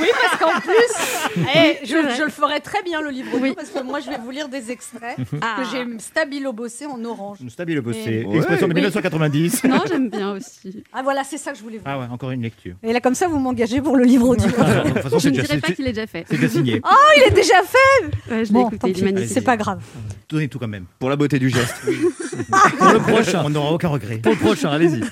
[0.00, 3.54] Oui, parce qu'en plus, eh, je, le ferai très bien le livre audio, Oui.
[3.54, 5.56] parce que moi je vais vous lire des extraits Ah.
[5.58, 7.38] que j'ai stabilo bossé en orange.
[7.48, 8.24] Stabile bossé.
[8.30, 8.80] Et- Expression de Oui.
[8.80, 9.64] 1990.
[9.64, 10.82] Non, j'aime bien aussi.
[10.92, 11.82] Ah voilà, c'est ça que je voulais vous.
[11.86, 12.74] Ah ouais, encore une lecture.
[12.82, 14.46] Et là, comme ça, vous m'engagez pour le livre audio.
[14.48, 14.52] De
[14.90, 16.24] toute façon, Je ne dirais pas qu'il est déjà fait.
[16.28, 16.80] c'est déjà signé.
[16.84, 19.30] Oh, il est déjà fait Ouais, je l'ai Bon, écouté, tant il est pis, magnifique.
[19.34, 19.80] c'est pas grave.
[20.28, 20.84] Donnez tout quand même.
[20.98, 21.82] Pour la beauté du geste.
[22.78, 24.18] Pour le prochain, on n'aura aucun regret.
[24.18, 25.02] Pour le prochain, allez-y.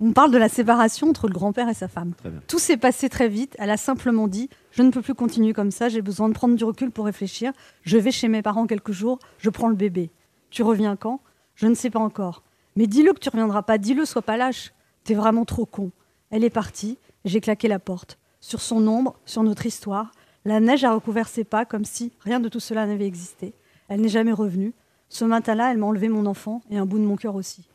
[0.00, 2.12] On parle de la séparation entre le grand-père et sa femme.
[2.18, 2.42] Très bien.
[2.46, 3.56] Tout s'est passé très vite.
[3.58, 6.54] Elle a simplement dit Je ne peux plus continuer comme ça, j'ai besoin de prendre
[6.54, 7.52] du recul pour réfléchir.
[7.82, 10.10] Je vais chez mes parents quelques jours, je prends le bébé.
[10.50, 11.20] Tu reviens quand?
[11.54, 12.42] Je ne sais pas encore.
[12.76, 14.72] Mais dis-le que tu reviendras pas, dis-le, sois pas lâche.
[15.04, 15.90] T'es vraiment trop con.
[16.30, 18.18] Elle est partie, j'ai claqué la porte.
[18.40, 20.12] Sur son ombre, sur notre histoire,
[20.44, 23.54] la neige a recouvert ses pas comme si rien de tout cela n'avait existé.
[23.88, 24.74] Elle n'est jamais revenue.
[25.08, 27.66] Ce matin-là, elle m'a enlevé mon enfant et un bout de mon cœur aussi.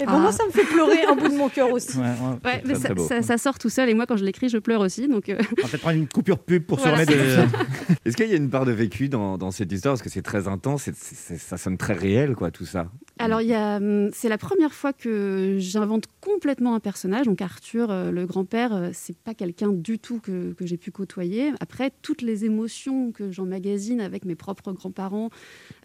[0.00, 0.18] Et bon, Ah.
[0.18, 1.96] moi, ça me fait pleurer un bout de mon cœur aussi.
[1.98, 4.80] Ouais, mais ça, ça- ça sort tout seul et moi quand je l'écris je pleure
[4.80, 7.04] aussi donc euh, On va peut-être prendre une coupure pub pour Voilà.
[7.04, 7.96] se remettre de...
[8.04, 9.94] Est-ce qu'il y a une part de vécu dans, dans cette histoire?
[9.94, 12.88] Parce que c'est très intense, ça sonne très réel, quoi, tout ça.
[13.18, 17.24] Alors, hum, c'est la première fois que j'invente complètement un personnage.
[17.26, 20.90] Donc, Arthur, euh, le grand-père, euh, c'est pas quelqu'un du tout que, que j'ai pu
[20.90, 21.52] côtoyer.
[21.60, 25.30] Après, toutes les émotions que j'emmagasine avec mes propres grands-parents,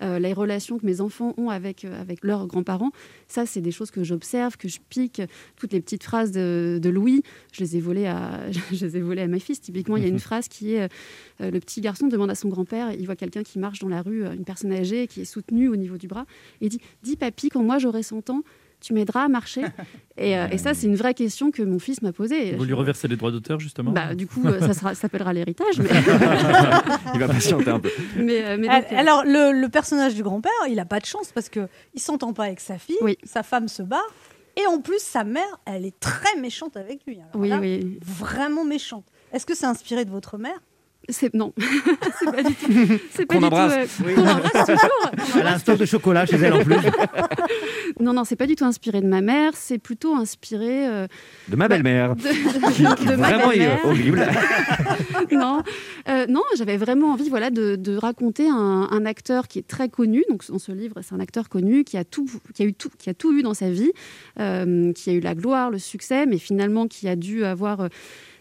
[0.01, 2.91] euh, les relations que mes enfants ont avec, avec leurs grands-parents,
[3.29, 5.21] ça, c'est des choses que j'observe, que je pique.
[5.55, 9.01] Toutes les petites phrases de, de Louis, je les ai volées à, je les ai
[9.01, 9.57] volées à ma fille.
[9.57, 10.89] Typiquement, il y a une phrase qui est
[11.41, 14.01] euh, le petit garçon demande à son grand-père, il voit quelqu'un qui marche dans la
[14.01, 16.25] rue, euh, une personne âgée qui est soutenue au niveau du bras,
[16.61, 18.43] et dit Dis papy, quand moi j'aurai 100 ans,
[18.81, 19.61] tu m'aideras à marcher
[20.17, 22.53] et, euh, et ça, c'est une vraie question que mon fils m'a posée.
[22.55, 25.31] Vous lui reversez les droits d'auteur, justement Bah, du coup, euh, ça, sera- ça s'appellera
[25.33, 25.79] l'héritage.
[25.79, 25.89] Mais...
[27.13, 27.89] Il va patienter un peu.
[28.17, 31.31] mais, euh, mais donc, Alors, le, le personnage du grand-père, il a pas de chance
[31.33, 34.01] parce que il s'entend pas avec sa fille, sa femme se bat,
[34.57, 37.15] et en plus, sa mère, elle est très méchante avec lui.
[37.17, 37.99] Alors Oui, là, oui.
[38.05, 39.05] Vraiment méchante.
[39.33, 40.59] Est-ce que c'est inspiré de votre mère?
[41.09, 41.51] C'est non,
[42.19, 42.71] c'est pas du tout.
[43.11, 43.97] C'est pas Qu'on du embrasse.
[43.97, 44.03] tout.
[44.05, 45.11] euh, qu'on embrasse toujours.
[45.39, 46.75] Elle a un stock de chocolat chez elle en plus.
[47.99, 49.51] Non, non, c'est pas du tout inspiré de ma mère.
[49.55, 51.07] C'est plutôt inspiré euh,
[51.49, 52.15] De ma belle-mère.
[52.15, 53.79] de, de- de ma Vraiment belle-mère.
[53.85, 54.27] horrible.
[55.31, 55.61] non,
[56.09, 59.89] Euh, non, j'avais vraiment envie, voilà, de, de raconter un, un acteur qui est très
[59.89, 60.23] connu.
[60.29, 62.89] Donc, dans ce livre, c'est un acteur connu qui a tout, qui a eu tout,
[62.97, 63.91] qui a tout eu dans sa vie,
[64.39, 67.87] euh, qui a eu la gloire, le succès, mais finalement qui a dû avoir euh,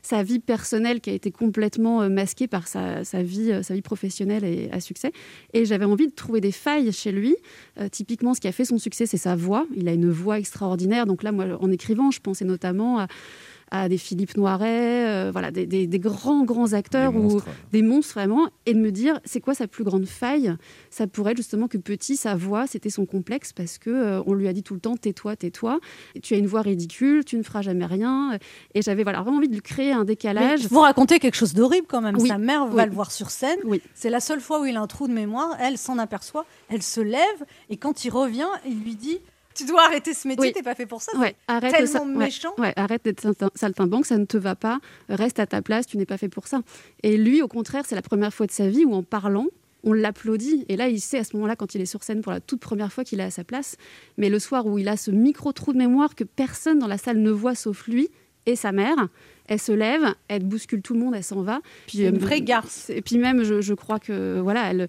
[0.02, 3.74] sa vie personnelle qui a été complètement euh, masquée par sa, sa vie, euh, sa
[3.74, 5.12] vie professionnelle et à succès.
[5.52, 7.36] Et j'avais envie de trouver des failles chez lui.
[7.78, 9.66] Euh, typiquement, ce qui a fait son succès, c'est sa voix.
[9.76, 11.06] Il a une voix extraordinaire.
[11.06, 13.08] Donc là, moi, en écrivant, je pensais notamment à
[13.72, 17.40] à des Philippe Noiret, euh, voilà, des, des- des grands, grands acteurs, Des ou
[17.72, 20.54] des monstres vraiment, et de me dire, c'est quoi sa plus grande faille?
[20.90, 24.34] Ça pourrait être justement que petit, sa voix, c'était son complexe, parce que euh, on
[24.34, 25.78] lui a dit tout le temps, tais-toi, tais-toi,
[26.22, 28.38] tu as une voix ridicule, tu ne feras jamais rien,
[28.74, 30.62] et j'avais voilà, vraiment envie de lui créer un décalage.
[30.62, 32.16] Mais Vous racontez quelque chose d'horrible quand même.
[32.18, 32.28] Oui.
[32.28, 32.88] Sa mère va Oui.
[32.88, 33.58] le voir sur scène.
[33.64, 33.80] Oui.
[33.94, 35.56] C'est la seule fois où il a un trou de mémoire.
[35.60, 36.44] Elle s'en aperçoit.
[36.68, 37.20] Elle se lève
[37.68, 39.18] et quand il revient, il lui dit
[39.60, 40.46] Tu dois arrêter ce métier.
[40.48, 40.52] Oui.
[40.52, 41.16] T'es pas fait pour ça.
[41.18, 42.54] Ouais, arrête tellement méchant.
[42.56, 44.80] ouais, arrête d'être saltimbanque, ça ne te va pas.
[45.10, 46.62] Reste à ta place, tu n'es pas fait pour ça.
[47.02, 49.46] Et lui, au contraire, c'est la première fois de sa vie où, en parlant,
[49.84, 50.64] on l'applaudit.
[50.68, 52.60] Et là, il sait à ce moment-là, quand il est sur scène pour la toute
[52.60, 53.76] première fois, qu'il est à sa place.
[54.16, 56.98] Mais le soir où il a ce micro trou de mémoire que personne dans la
[56.98, 58.08] salle ne voit sauf lui
[58.46, 59.08] et sa mère,
[59.46, 61.60] elle se lève, elle bouscule tout le monde, elle s'en va.
[61.86, 62.88] Puis, une euh, vraie garce.
[62.90, 64.88] Et puis même, je, je crois que voilà, elle,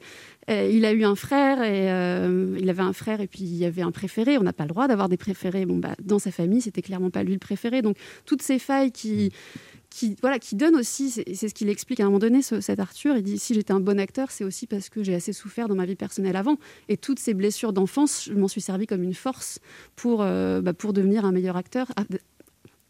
[0.49, 3.56] euh, il a eu un frère et euh, il avait un frère et puis il
[3.56, 4.38] y avait un préféré.
[4.38, 5.66] On n'a pas le droit d'avoir des préférés.
[5.66, 7.82] Bon bah dans sa famille, c'était clairement pas lui le préféré.
[7.82, 9.32] Donc toutes ces failles qui
[9.89, 12.62] qui voilà qui donnent aussi, c'est c'est ce qu'il explique à un moment donné, ce-
[12.62, 13.18] cet Arthur.
[13.18, 15.76] Il dit si j'étais un bon acteur, c'est aussi parce que j'ai assez souffert dans
[15.76, 16.58] ma vie personnelle avant.
[16.88, 19.60] Et toutes ces blessures d'enfance, je m'en suis servi comme une force
[19.95, 21.88] pour euh, bah, pour devenir un meilleur acteur.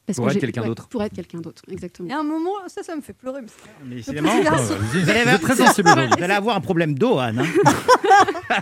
[0.06, 0.88] Parce Pour que être quelqu'un d'autre.
[0.88, 2.10] Pour être quelqu'un d'autre, exactement.
[2.10, 3.42] Et à un moment, ça, ça me fait pleurer.
[3.86, 4.28] mais c'est vous,
[6.18, 7.40] vous allez avoir un problème d'eau, Anne.
[7.40, 8.62] hein.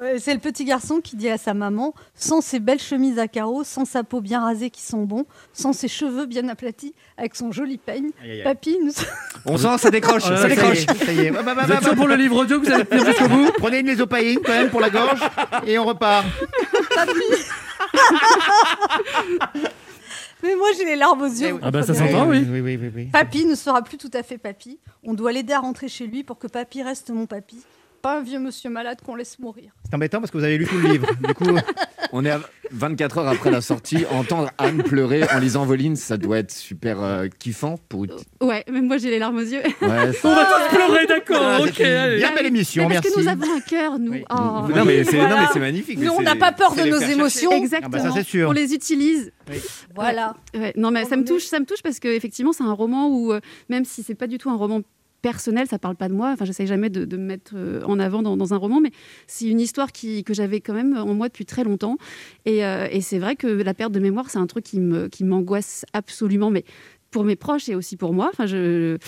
[0.00, 3.28] Ouais, C'est le petit garçon qui dit à sa maman sans ses belles chemises à
[3.28, 7.34] carreaux, sans sa peau bien rasée qui sont bons, sans ses cheveux bien aplatis, avec
[7.36, 8.10] son joli peigne.
[8.42, 8.92] Papy, nous.
[9.46, 10.86] On sent, ça décroche, Oh là ça décroche.
[10.86, 11.30] Ça y est, ça y est.
[11.30, 13.04] Bah, bah, bah, Vous êtes bah, sûr pour le livre audio que vous allez tenir
[13.04, 13.50] jusqu'au bout?
[13.58, 15.20] Prenez une lésopaïne quand même pour la gorge
[15.66, 16.26] et on repart.
[20.42, 21.58] Mais moi, j'ai les larmes aux yeux.
[21.62, 22.44] Ah bah ça s'entend, oui.
[22.46, 23.04] Oui, oui, oui, oui.
[23.06, 24.78] Papy ne sera plus tout à fait papy.
[25.02, 27.56] On doit l'aider à rentrer chez lui pour que papy reste mon papy.
[28.04, 29.72] Pas un vieux monsieur malade qu'on laisse mourir.
[29.88, 31.06] C'est embêtant parce que vous avez lu tout le livre.
[31.26, 31.46] Du coup,
[32.12, 32.38] On est à
[32.70, 34.04] 24 heures après la sortie.
[34.10, 38.04] Entendre Anne pleurer en lisant Voline, ça doit être super euh, kiffant pour.
[38.42, 39.62] Ouais, même moi j'ai les larmes aux yeux.
[39.62, 41.80] Ouais, On va tous pleurer, d'accord, ok.
[41.80, 43.16] une bien belle émission, Mais parce merci.
[43.16, 44.16] que nous avons un cœur, nous.
[44.30, 44.68] Oh.
[44.76, 45.48] Non mais c'est Voilà.
[45.56, 45.98] magnifique.
[45.98, 47.52] Nous, on n'a pas peur de nos émotions.
[47.52, 47.90] Exactement.
[47.94, 48.50] Ah bah ça, c'est sûr.
[48.50, 49.32] On les utilise.
[49.94, 50.36] Voilà.
[50.54, 53.08] Ouais, non, mais ça me touche, ça me touche parce que effectivement, c'est un roman
[53.08, 53.40] où euh,
[53.70, 54.82] même si c'est pas du tout un roman
[55.24, 56.32] personnel, ça parle pas de moi.
[56.34, 58.90] Enfin, j'essaye jamais de, de me mettre euh, en avant dans, dans un roman, mais
[59.26, 61.96] c'est une histoire qui, que j'avais quand même en moi depuis très longtemps.
[62.44, 65.08] Et, euh, et c'est vrai que la perte de mémoire, c'est un truc qui me,
[65.08, 66.64] qui m'angoisse absolument, mais
[67.10, 68.28] pour mes proches et aussi pour moi.
[68.32, 68.98] Enfin, je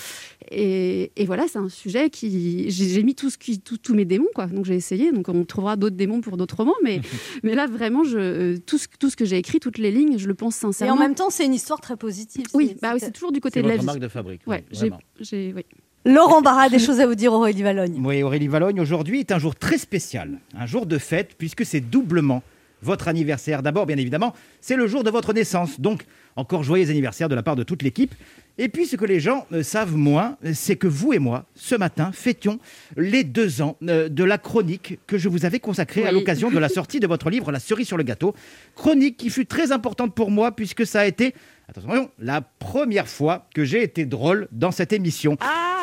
[0.53, 4.05] et, et voilà, c'est un sujet qui j'ai mis tout ce qui, tout- tous mes
[4.05, 4.47] démons quoi.
[4.47, 5.11] Donc j'ai essayé.
[5.13, 7.01] Donc on trouvera d'autres démons pour d'autres romans, mais
[7.43, 10.29] mais là vraiment, je tout ce, tout ce que j'ai écrit, toutes les lignes, je
[10.29, 10.95] le pense Et sincèrement.
[10.95, 12.47] en même temps, c'est une histoire très positive.
[12.55, 13.85] Oui, C'est- bah oui, c'est- c'est toujours du côté C'est de la vie.
[13.85, 14.43] marque de fabrique.
[14.47, 15.01] oui, Ouais, j'ai, vraiment.
[15.21, 15.65] j'ai, oui.
[16.07, 18.01] Laurent Barra a des choses à vous dire, Aurélie Valogne.
[18.01, 21.81] Oui, Aurélie Valogne, aujourd'hui est un jour très spécial, un jour de fête, puisque c'est
[21.81, 22.45] doublement
[22.81, 23.61] votre anniversaire.
[23.61, 25.81] D'abord, bien évidemment, c'est le jour de votre naissance.
[25.81, 26.05] Donc,
[26.37, 28.15] encore joyeux anniversaire de la part de toute l'équipe.
[28.57, 31.45] Et puis, ce que les gens euh, savent moins, euh, c'est que vous et moi,
[31.57, 32.61] ce matin, fêtions
[32.97, 36.59] les deux ans euh, de la chronique que je vous avais consacrée à l'occasion de
[36.59, 38.33] la sortie de votre livre La cerise sur le gâteau.
[38.77, 41.35] Chronique qui fut très importante pour moi puisque ça a été,
[41.69, 45.37] attention, la première fois que j'ai été drôle dans cette émission.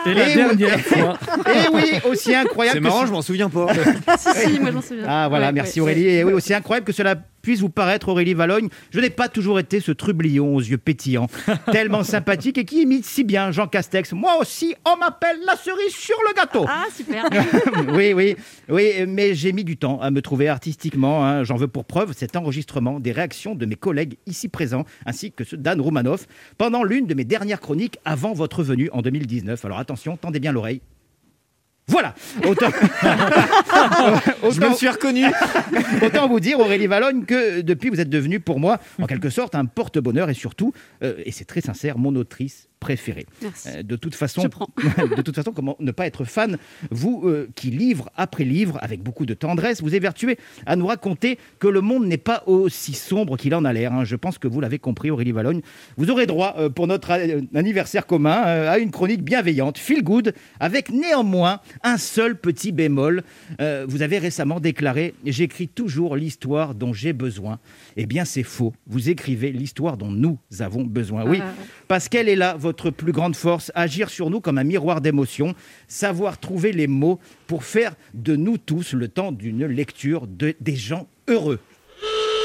[0.05, 1.17] Et la oui- dernière fois.
[1.47, 2.75] Et oui, aussi incroyable.
[2.77, 3.67] C'est que marrant, ce- je m'en souviens pas.
[4.17, 5.05] Si, si, moi je m'en souviens.
[5.07, 6.07] ah voilà, Ouais, merci ouais, Aurélie.
[6.07, 9.59] Et oui, aussi incroyable que cela puisse vous paraître, Aurélie Valogne, je n'ai pas toujours
[9.59, 11.27] été ce trublion aux yeux pétillants,
[11.73, 14.13] tellement sympathique et qui imite si bien Jean Castex.
[14.13, 16.65] Moi aussi, on m'appelle la cerise sur le gâteau.
[16.69, 17.25] Ah, super.
[17.93, 18.35] oui, oui,
[18.69, 21.25] oui, mais j'ai mis du temps à me trouver artistiquement.
[21.25, 21.43] hein.
[21.43, 25.43] J'en veux pour preuve cet enregistrement des réactions de mes collègues ici présents, ainsi que
[25.43, 29.63] ceux d'Anne Roumanoff, pendant l'une de mes dernières chroniques avant votre venue en 2019.
[29.65, 30.81] Alors attention, tendez bien l'oreille.
[31.87, 32.15] Voilà
[32.47, 32.69] Autant...
[34.49, 35.25] Je me suis reconnu.
[36.01, 39.53] Autant vous dire, Aurélie Valogne, que depuis, vous êtes devenue pour moi, en quelque sorte,
[39.55, 43.25] un porte-bonheur et surtout, euh, et c'est très sincère, mon autrice préférée.
[43.41, 43.69] Merci.
[43.69, 44.43] Euh, de toute façon,
[45.17, 46.57] de toute façon, comment ne pas être fan
[46.91, 51.39] Vous euh, qui livre après livre, avec beaucoup de tendresse, vous évertuez à nous raconter
[51.59, 53.93] que le monde n'est pas aussi sombre qu'il en a l'air.
[53.93, 54.03] hein.
[54.03, 55.61] Je pense que vous l'avez compris, Aurélie Valogne.
[55.97, 57.11] Vous aurez droit euh, pour notre
[57.55, 63.23] anniversaire commun euh, à une chronique bienveillante, feel good, avec néanmoins un seul petit bémol.
[63.87, 67.59] Vous avez récemment déclaré J'écris toujours l'histoire dont j'ai besoin.
[67.97, 68.73] Eh bien, c'est faux.
[68.87, 71.23] Vous écrivez l'histoire dont nous avons besoin.
[71.25, 71.53] Oui, Ah.
[71.87, 75.55] parce qu'elle est là, votre plus grande force, agir sur nous comme un miroir d'émotions,
[75.87, 80.75] savoir trouver les mots pour faire de nous tous le temps d'une lecture de, des
[80.75, 81.59] gens heureux.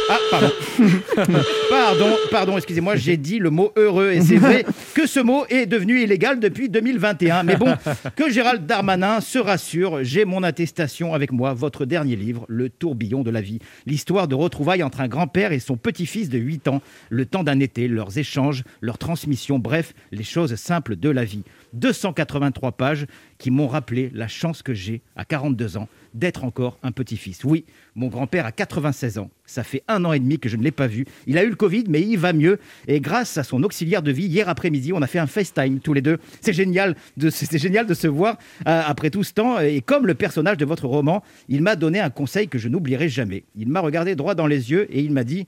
[0.08, 0.50] Ah, pardon.
[1.70, 4.12] pardon, pardon, excusez-moi, j'ai dit le mot heureux.
[4.12, 7.42] Et c'est vrai que ce mot est devenu illégal depuis 2021.
[7.42, 7.74] Mais bon,
[8.16, 13.22] que Gérald Darmanin se rassure, j'ai mon attestation avec moi, votre dernier livre, Le tourbillon
[13.22, 13.58] de la vie.
[13.86, 16.80] L'histoire de retrouvailles entre un grand-père et son petit-fils de 8 ans,
[17.10, 21.42] le temps d'un été, leurs échanges, leur transmission, bref, les choses simples de la vie.
[21.74, 23.06] 283 pages
[23.38, 27.44] qui m'ont rappelé la chance que j'ai, à 42 ans, d'être encore un petit-fils.
[27.44, 27.64] Oui,
[27.94, 29.30] mon grand-père a 96 ans.
[29.46, 31.06] Ça fait un an et demi que je ne l'ai pas vu.
[31.26, 32.58] Il a eu le Covid, mais il va mieux.
[32.86, 35.92] Et grâce à son auxiliaire de vie, hier après-midi, on a fait un FaceTime tous
[35.92, 36.18] les deux.
[36.40, 39.60] C'est génial de, génial de se voir euh, après tout ce temps.
[39.60, 43.08] Et comme le personnage de votre roman, il m'a donné un conseil que je n'oublierai
[43.08, 43.44] jamais.
[43.56, 45.46] Il m'a regardé droit dans les yeux et il m'a dit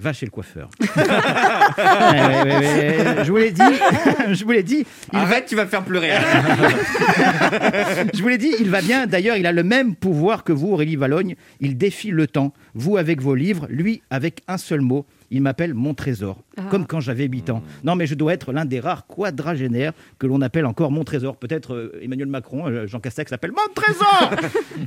[0.00, 0.70] Va chez le coiffeur.
[1.78, 3.24] Ouais, ouais, ouais, ouais.
[3.24, 3.62] Je vous l'ai dit.
[4.32, 4.84] Je vous l'ai dit.
[5.12, 6.10] Il va- tu vas me faire pleurer.
[8.14, 9.06] je vous l'ai dit, il va bien.
[9.06, 11.36] D'ailleurs, il a le même pouvoir que vous, Aurélie Valogne.
[11.60, 12.52] Il défie le temps.
[12.74, 15.06] Vous avec vos livres, lui avec un seul mot.
[15.30, 16.62] Il m'appelle mon trésor, Ah.
[16.70, 17.62] comme quand j'avais 8 ans.
[17.84, 21.36] Non, mais je dois être l'un des rares quadragénaires que l'on appelle encore mon trésor.
[21.36, 24.30] Peut-être euh, Emmanuel Macron, euh, Jean Castex s'appelle mon trésor.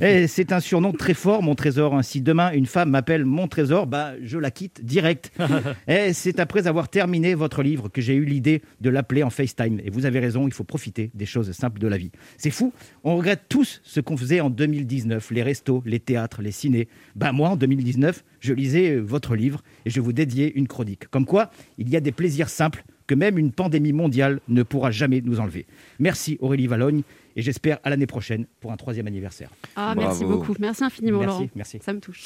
[0.00, 2.02] Et c'est un surnom très fort, mon trésor.
[2.02, 5.30] Si demain une femme m'appelle mon trésor, bah, je la quitte direct.
[5.88, 9.80] Et c'est après avoir terminé votre livre que j'ai eu l'idée de l'appeler en FaceTime.
[9.84, 12.10] Et vous avez raison, il faut profiter des choses simples de la vie.
[12.36, 12.72] C'est fou,
[13.04, 16.88] on regrette tous ce qu'on faisait en 2019, les restos, les théâtres, les cinés.
[17.14, 21.08] Ben moi, en 2019, je lisais euh, votre livre et je vous dédiais une chronique.
[21.08, 24.90] Comme quoi, il y a des plaisirs simples que même une pandémie mondiale ne pourra
[24.90, 25.66] jamais nous enlever.
[25.98, 27.02] Merci Aurélie Valogne
[27.36, 29.50] et j'espère à l'année prochaine pour un troisième anniversaire.
[29.76, 30.54] Ah, merci beaucoup.
[30.58, 31.50] Merci infiniment, Merci, Laurent.
[31.54, 31.78] merci.
[31.82, 32.24] Ça me touche.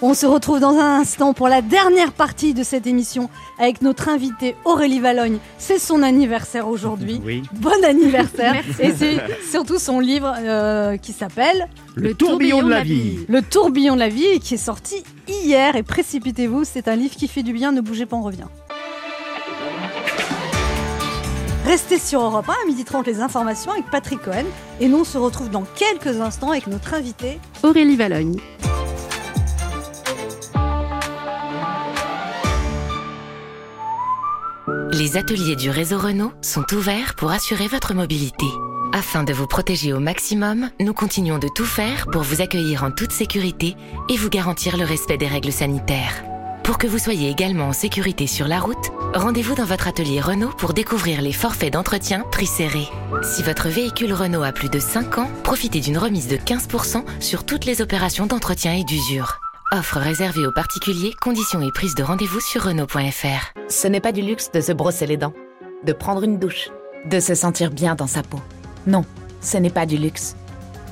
[0.00, 3.28] On se retrouve dans un instant pour la dernière partie de cette émission
[3.58, 5.38] avec notre invitée Aurélie Valogne.
[5.58, 7.20] C'est son anniversaire aujourd'hui.
[7.24, 7.42] Oui.
[7.54, 8.52] Bon anniversaire.
[8.52, 8.80] Merci.
[8.80, 9.16] Et c'est
[9.50, 13.18] surtout son livre euh, qui s'appelle Le, tourbillon de la vie.
[13.28, 15.74] Le tourbillon de la vie et qui est sorti hier.
[15.74, 17.72] Et précipitez-vous, c'est un livre qui fait du bien.
[17.72, 18.46] Ne bougez pas, on revient.
[21.66, 24.44] Restez sur Europe 1 à midi 30 les informations avec Patrick Cohen.
[24.80, 28.36] Et nous, on se retrouve dans quelques instants avec notre invité Aurélie Valogne.
[34.98, 38.46] Les ateliers du réseau Renault sont ouverts pour assurer votre mobilité.
[38.92, 42.90] Afin de vous protéger au maximum, nous continuons de tout faire pour vous accueillir en
[42.90, 43.76] toute sécurité
[44.08, 46.24] et vous garantir le respect des règles sanitaires.
[46.64, 50.50] Pour que vous soyez également en sécurité sur la route, rendez-vous dans votre atelier Renault
[50.58, 52.88] pour découvrir les forfaits d'entretien prix serrés.
[53.22, 57.44] Si votre véhicule Renault a plus de 5 ans, profitez d'une remise de 15% sur
[57.44, 59.38] toutes les opérations d'entretien et d'usure.
[59.70, 63.52] Offre réservée aux particuliers, conditions et prise de rendez-vous sur Renault.fr.
[63.68, 65.34] Ce n'est pas du luxe de se brosser les dents,
[65.84, 66.70] de prendre une douche,
[67.04, 68.40] de se sentir bien dans sa peau.
[68.86, 69.04] Non,
[69.42, 70.36] ce n'est pas du luxe.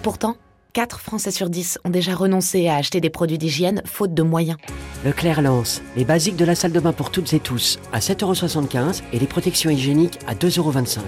[0.02, 0.36] Pourtant,
[0.74, 4.58] 4 Français sur 10 ont déjà renoncé à acheter des produits d'hygiène faute de moyens.
[5.06, 9.00] Leclerc lance les basiques de la salle de bain pour toutes et tous à 7,75€
[9.10, 11.00] et les protections hygiéniques à 2,25€.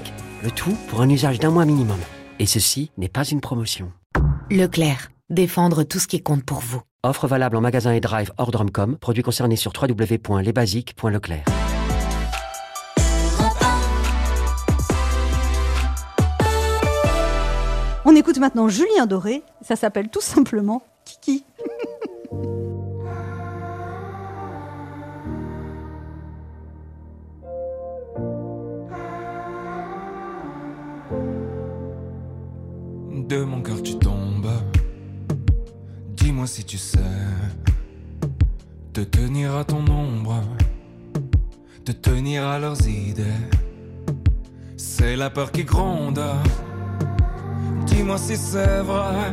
[0.43, 2.01] Le tout pour un usage d'un mois minimum.
[2.39, 3.93] Et ceci n'est pas une promotion.
[4.51, 6.81] Leclerc, défendre tout ce qui compte pour vous.
[7.09, 8.99] Offre valable en magasin et drive hors Drumcom.
[8.99, 11.45] Produit concerné sur www.lesbasiques.leclerc.
[18.05, 19.43] On écoute maintenant Julien Doré.
[19.63, 21.45] Ça s'appelle tout simplement Kiki.
[33.29, 34.08] De mon cœur tu.
[36.29, 36.99] Dis-moi si tu sais
[38.93, 40.43] te tenir à ton ombre,
[41.87, 43.47] te tenir à leurs idées.
[44.77, 46.23] C'est la peur qui gronde.
[47.87, 49.33] Dis-moi si c'est vrai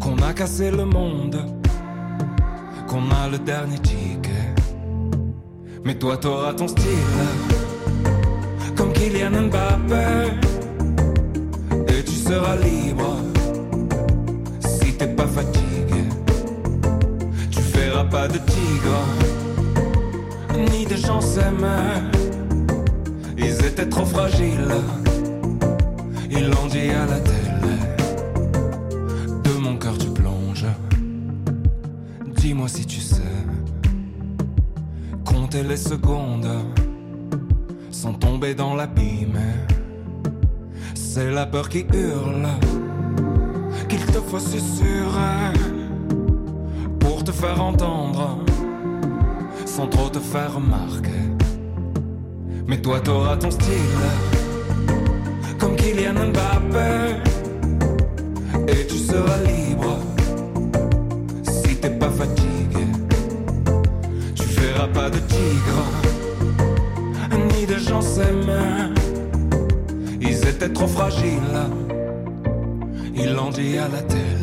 [0.00, 1.38] qu'on a cassé le monde,
[2.88, 4.52] qu'on a le dernier ticket.
[5.84, 7.22] Mais toi t'auras ton style,
[8.74, 10.26] comme Kylian Mbappé
[11.86, 13.31] et tu seras libre
[18.10, 19.04] Pas de tigre,
[20.70, 22.02] ni de gens s'aimer.
[23.38, 24.74] Ils étaient trop fragiles,
[26.30, 27.76] ils l'ont dit à la télé.
[29.44, 30.66] De mon cœur tu plonges,
[32.36, 33.22] dis-moi si tu sais.
[35.24, 36.50] Compter les secondes
[37.90, 39.40] sans tomber dans l'abîme.
[40.94, 42.48] C'est la peur qui hurle
[43.88, 45.52] qu'il te faut susurrer
[47.42, 48.38] faire entendre
[49.66, 51.24] sans trop te faire remarquer.
[52.68, 54.04] Mais toi t'auras ton style
[55.58, 56.92] comme Kylian Mbappé
[58.68, 59.96] et tu seras libre
[61.42, 62.86] si t'es pas fatigué.
[64.36, 65.82] Tu feras pas de tigre
[67.50, 68.94] ni de gens s'aimer.
[70.20, 71.60] Ils étaient trop fragiles,
[73.16, 74.41] ils l'ont dit à la télé.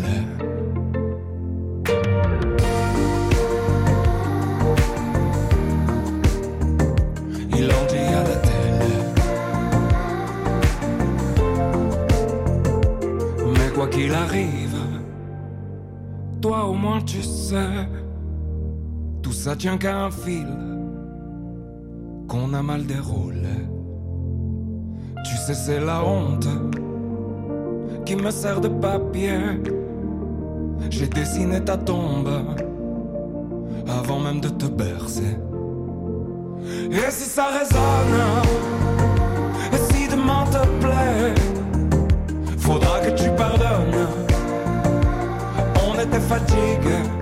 [17.11, 17.87] Tu sais,
[19.23, 20.47] tout ça tient qu'à un fil
[22.27, 23.57] qu'on a mal déroulé.
[25.25, 26.47] Tu sais, c'est la honte
[28.05, 29.39] qui me sert de papier.
[30.91, 32.29] J'ai dessiné ta tombe
[33.87, 35.35] avant même de te bercer.
[36.91, 38.19] Et si ça résonne,
[39.73, 41.33] et si demain te plaît,
[42.57, 43.38] faudra que tu.
[46.11, 47.18] On était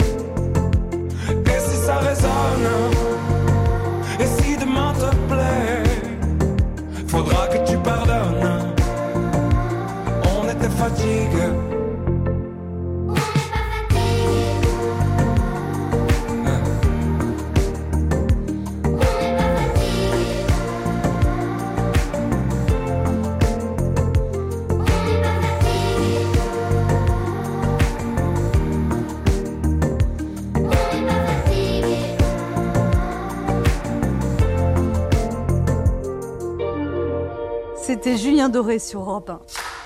[38.47, 39.29] Julien Doré sur Europe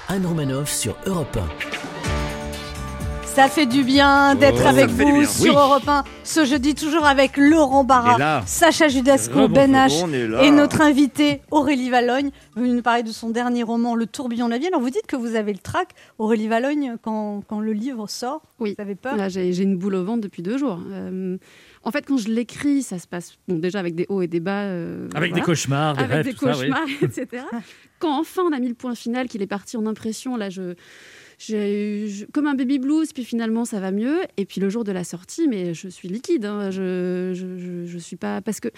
[0.08, 0.14] 1.
[0.16, 1.36] Anne Romanoff sur Europe
[3.26, 5.26] Ça fait du bien d'être Oh, avec vous bien.
[5.26, 5.60] sur Oui.
[5.60, 8.44] Europe 1 ce jeudi, toujours avec Laurent Barra.
[8.46, 13.32] Sacha Judasco, Rebonjour, Ben H et notre invité Aurélie Valogne, venu nous parler de son
[13.32, 14.68] dernier roman, Le tourbillon de la vie.
[14.68, 15.88] Alors vous dites que vous avez le trac,
[16.20, 18.76] Aurélie Valogne, quand, quand le livre sort, Oui.
[18.78, 19.16] vous avez peur?
[19.18, 20.80] Là, j'ai j'ai une boule au ventre depuis deux jours.
[20.92, 21.38] Euh,
[21.84, 24.40] en fait, quand je l'écris, ça se passe bon, déjà avec des hauts et des
[24.40, 24.62] bas.
[24.66, 25.34] euh, Avec voilà.
[25.34, 26.70] des cauchemars, des Avec rêves, des tout ça, oui.
[26.70, 27.44] cauchemars, etc.
[28.02, 30.74] Quand enfin on a mis le point final, qu'il est parti en impression, là, je.
[31.38, 34.20] j'ai eu- comme un baby blues, puis finalement ça va mieux.
[34.38, 36.46] Et puis le jour de la sortie, mais je suis liquide.
[36.46, 37.32] hein, je,
[37.86, 38.70] je, suis pas parce que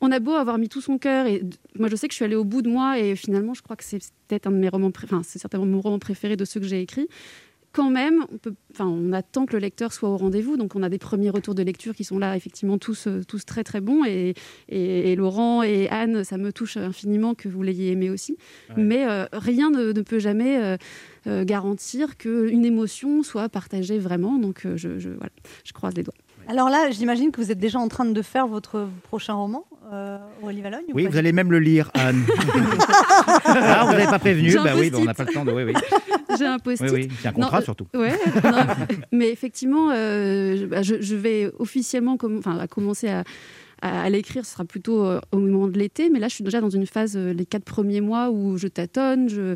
[0.00, 1.42] on a beau avoir mis tout son cœur et
[1.78, 3.76] moi je sais que je suis allée au bout de moi et finalement je crois
[3.76, 6.60] que c'est peut-être un de mes romans, enfin c'est certainement mon roman préféré de ceux
[6.60, 7.08] que j'ai écrits
[7.74, 10.56] quand même, on, peut, enfin, on attend que le lecteur soit au rendez-vous.
[10.56, 13.44] Donc, on a des premiers retours de lecture qui sont là, effectivement, tous, euh, tous
[13.44, 14.04] très, très bons.
[14.04, 14.34] Et,
[14.68, 18.36] et- et Laurent et Anne, ça me touche infiniment que vous l'ayez aimé aussi.
[18.76, 20.76] Mais euh, rien ne, ne peut jamais euh,
[21.26, 24.38] euh, garantir qu'une émotion soit partagée vraiment.
[24.38, 25.32] Donc, euh, je, je- voilà,
[25.64, 26.14] je croise les doigts.
[26.46, 30.18] Alors là, j'imagine que vous êtes déjà en train de faire votre prochain roman, euh,
[30.42, 32.22] Aurélie Valogne ou Oui, vous allez même le lire, Anne.
[33.44, 35.52] ah, vous n'avez pas prévenu Bah oui, bah, on n'a pas le temps de.
[35.52, 35.72] Oui, oui.
[36.38, 36.90] J'ai un post-it.
[36.90, 37.86] Oui, oui, c'est un contrat, Non, euh, surtout.
[37.94, 38.12] Ouais,
[38.44, 43.24] non, mais effectivement, euh, je, bah, je- vais officiellement enfin, à commencer à,
[43.82, 46.10] à, à l'écrire, ce sera plutôt euh, au moment de l'été.
[46.10, 48.66] Mais là, je suis déjà dans une phase, euh, les quatre premiers mois, où je
[48.68, 49.54] tâtonne, je,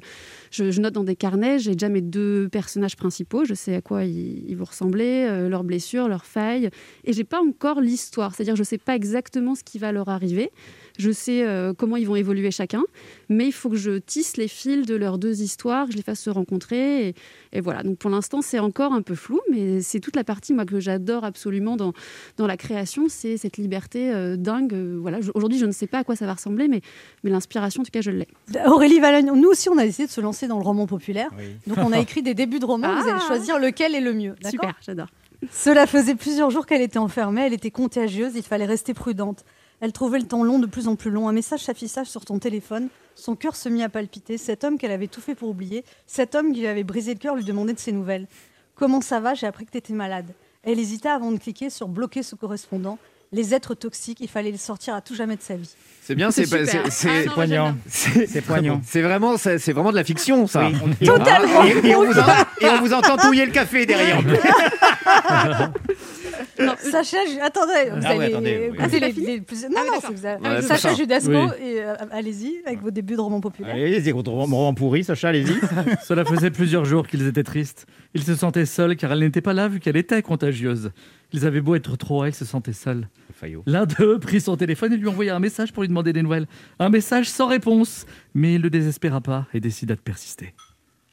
[0.50, 1.58] je, je note dans des carnets.
[1.58, 3.44] J'ai déjà mes deux personnages principaux.
[3.44, 6.70] Je sais à quoi ils, ils vont ressembler, leurs blessures, leurs failles.
[7.04, 8.34] Et j'ai pas encore l'histoire.
[8.34, 10.50] C'est-à-dire, je sais pas exactement ce qui va leur arriver.
[10.98, 12.82] Je sais euh, comment ils vont évoluer chacun,
[13.28, 16.02] mais il faut que je tisse les fils de leurs deux histoires, que je les
[16.02, 17.08] fasse se rencontrer.
[17.08, 17.14] Et,
[17.52, 17.82] et voilà.
[17.84, 20.80] Donc pour l'instant, c'est encore un peu flou, mais c'est toute la partie moi que
[20.80, 21.92] j'adore absolument dans
[22.36, 24.74] dans la création, c'est cette liberté euh, dingue.
[25.00, 25.20] Voilà.
[25.34, 26.80] Aujourd'hui, je ne sais pas à quoi ça va ressembler, mais
[27.22, 28.26] mais l'inspiration, en tout cas, je l'ai.
[28.66, 31.30] Aurélie Valogne, nous aussi, on a essayé de se lancer dans le roman populaire.
[31.66, 32.92] Donc, on a écrit des débuts de romans.
[33.00, 33.26] Vous allez Ah.
[33.26, 34.34] choisir lequel est le mieux.
[34.50, 35.06] Super, j'adore.
[35.52, 37.42] Cela faisait plusieurs jours qu'elle était enfermée.
[37.46, 38.32] Elle était contagieuse.
[38.34, 39.44] Il fallait rester prudente.
[39.80, 41.28] Elle trouvait le temps long de plus en plus long.
[41.28, 42.88] Un message s'affichage sur ton téléphone.
[43.14, 44.36] Son cœur se mit à palpiter.
[44.38, 47.18] Cet homme qu'elle avait tout fait pour oublier, cet homme qui lui avait brisé le
[47.20, 48.26] cœur, lui demandait de ses nouvelles.
[48.74, 49.34] Comment ça va?
[49.34, 50.26] J'ai appris que tu étais malade.
[50.64, 52.98] Elle hésitait avant de cliquer sur bloquer ce correspondant.
[53.30, 55.68] Les êtres toxiques, il fallait les sortir à tout jamais de sa vie.
[56.02, 56.90] C'est bien, c'est c'est- Ah
[58.30, 58.80] c'est poignant.
[58.86, 60.70] C'est vraiment, c'est vraiment de la fiction, ça.
[61.02, 61.14] Et on-
[61.66, 62.26] Et, et on vous en-
[62.62, 64.22] et on vous entend touiller le café derrière.
[66.90, 68.76] Sacha, Ju- attendez, vous Ah ouais, allez attendez, oui.
[68.80, 70.94] Ah, c'est les- les plus- Non, non, c'est vous avez- Ouais, c'est Sacha.
[70.94, 71.48] Judasco, Oui.
[71.62, 73.74] et euh, allez-y avec vos débuts de roman populaire.
[73.74, 75.46] Allez, contre roman pourri, Sacha, allez-y.
[76.06, 77.86] Cela faisait plusieurs jours qu'ils étaient tristes.
[78.14, 80.90] Ils se sentaient seuls car elle n'était pas là vu qu'elle était contagieuse.
[81.32, 83.08] Ils avaient beau être trois, ils se sentaient seuls.
[83.66, 86.46] L'un d'eux prit son téléphone et lui envoya un message pour lui demander des nouvelles.
[86.78, 90.54] Un message sans réponse, mais il ne le désespéra pas et décida de persister.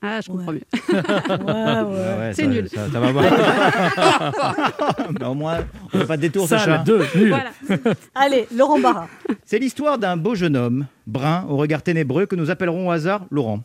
[0.02, 0.62] Ah, je comprends mieux.
[0.90, 2.70] ouais, c'est ça- nul.
[2.70, 3.26] Ça, ça va voir.
[5.20, 5.58] Mais au moins,
[5.94, 7.30] on fait pas de détour, Ça, la deux, nul.
[7.30, 7.50] Voilà.
[8.16, 9.08] Allez, Laurent Barra.
[9.46, 13.22] C'est l'histoire d'un beau jeune homme, brun, au regard ténébreux, que nous appellerons au hasard
[13.32, 13.62] Laurent.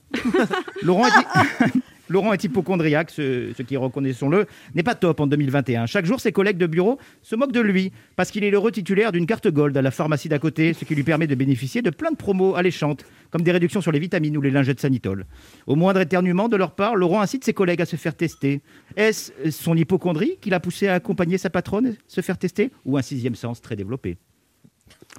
[0.83, 1.66] Laurent est,
[2.11, 5.86] Laurent est hypochondriaque, ce, qui, reconnaissons-le, n'est pas top en 2021.
[5.86, 9.12] Chaque jour, ses collègues de bureau se moquent de lui parce qu'il est l'heureux titulaire
[9.12, 11.90] d'une carte gold à la pharmacie d'à côté, ce qui lui permet de bénéficier de
[11.90, 15.24] plein de promos alléchantes, comme des réductions sur les vitamines ou les lingettes sanitol.
[15.68, 18.61] Au moindre éternuement de leur part, Laurent incite ses collègues à se faire tester.
[18.96, 22.72] Est-ce son hypochondrie qui l'a poussé à accompagner sa patronne se faire tester?
[22.84, 24.18] Ou un sixième sens très développé?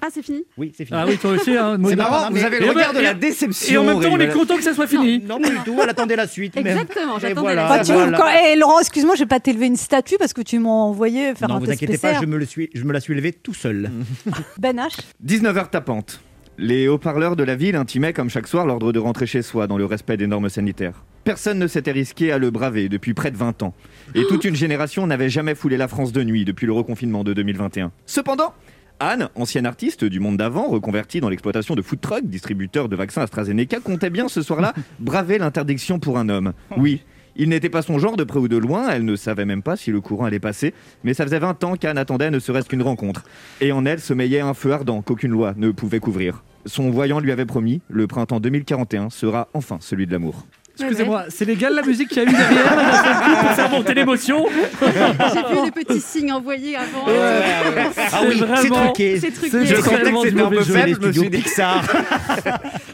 [0.04, 0.98] Ah, c'est fini Oui, c'est fini.
[1.00, 1.56] Ah oui, toi aussi.
[1.56, 4.02] Hein, C'est marrant, vous avez le Et regard même- de la déception, Et en même
[4.02, 5.20] temps, on est content que ça soit fini.
[5.20, 6.58] Non, pas du tout, elle attendait la suite.
[6.58, 8.18] Exactement, j'attendais voilà, la voilà.
[8.18, 11.36] quand- eh, Laurent, excuse-moi, je vais pas t'élever une statue parce que tu m'as envoyé
[11.36, 13.14] faire Non, un vous test inquiétez pas, je me, le suis, je me la suis
[13.14, 13.92] levé tout seul.
[14.58, 15.00] Ben H.
[15.26, 16.22] 19h tapante.
[16.58, 19.78] Les haut-parleurs de la ville intimaient comme chaque soir l'ordre de rentrer chez soi dans
[19.78, 21.04] le respect des normes sanitaires.
[21.24, 23.74] Personne ne s'était risqué à le braver depuis près de 20 ans.
[24.16, 27.34] Et toute une génération n'avait jamais foulé la France de nuit depuis le reconfinement de
[27.34, 27.92] 2021.
[28.06, 28.54] Cependant,
[29.02, 33.24] Anne, ancienne artiste du monde d'avant, reconvertie dans l'exploitation de food trucks, distributeur de vaccins
[33.24, 36.54] AstraZeneca, comptait bien ce soir-là braver l'interdiction pour un homme.
[36.78, 37.02] Oui,
[37.36, 39.76] il n'était pas son genre de près ou de loin, elle ne savait même pas
[39.76, 42.84] si le courant allait passer, mais ça faisait 20 ans qu'Anne attendait ne serait-ce qu'une
[42.84, 43.24] rencontre.
[43.60, 46.44] Et en elle sommeillait un feu ardent qu'aucune loi ne pouvait couvrir.
[46.68, 50.46] Son voyant lui avait promis, le printemps 2041 sera enfin celui de l'amour.
[50.80, 54.46] Excusez-moi, c'est légal la musique qu'il y a eu derrière pour faire monter l'émotion
[54.82, 57.06] J'ai vu des petits signes envoyés avant.
[57.08, 59.20] Ah oui, c'est truqué.
[59.20, 59.66] C'est truqué.
[59.66, 61.84] Je sentais que c'était un peu faible, je me suis dit Pixar.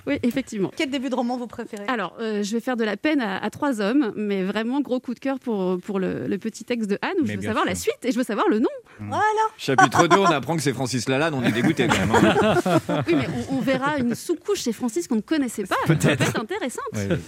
[0.07, 0.71] Oui, effectivement.
[0.78, 1.84] Quel début de roman vous préférez?
[1.89, 5.01] Alors, euh, je vais faire de la peine à, à trois hommes, mais vraiment gros
[5.01, 7.43] coup de cœur pour, pour le, le petit texte de Anne, où Mais je veux
[7.43, 7.69] savoir sûr.
[7.71, 8.69] la suite et je veux savoir le nom.
[9.01, 9.21] Voilà.
[9.57, 12.11] Chapitre 2, on apprend que c'est Francis Lalanne, on est dégoûté quand même.
[12.34, 12.80] hein.
[13.07, 15.75] Oui, mais on, on verra une sous-couche chez Francis qu'on ne connaissait pas.
[15.86, 16.21] Ça peut Peut-être.
[16.21, 17.19] être intéressante.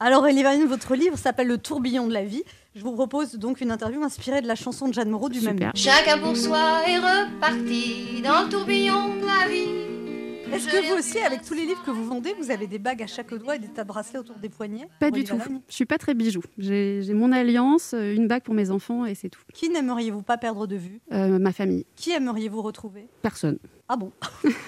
[0.00, 2.42] Alors, Elie votre livre s'appelle Le tourbillon de la vie.
[2.74, 5.58] Je vous propose donc une interview inspirée de la chanson de Jeanne Moreau du même
[5.58, 5.70] nom.
[5.74, 9.86] Chacun pour soi est reparti dans le tourbillon de la vie.
[10.52, 13.02] Est-ce que vous aussi, avec tous les livres que vous vendez, vous avez des bagues
[13.02, 15.38] à chaque doigt et des tas de bracelets autour des poignets Pas du tout.
[15.68, 16.40] Je suis pas très bijou.
[16.58, 19.40] J'ai j'ai mon alliance, euh, une bague pour mes enfants et c'est tout.
[19.52, 21.00] Qui n'aimeriez-vous pas perdre de vue?
[21.12, 23.08] Euh, ma famille, Qui aimeriez-vous retrouver?
[23.22, 23.58] Personne.
[23.88, 24.10] Ah bon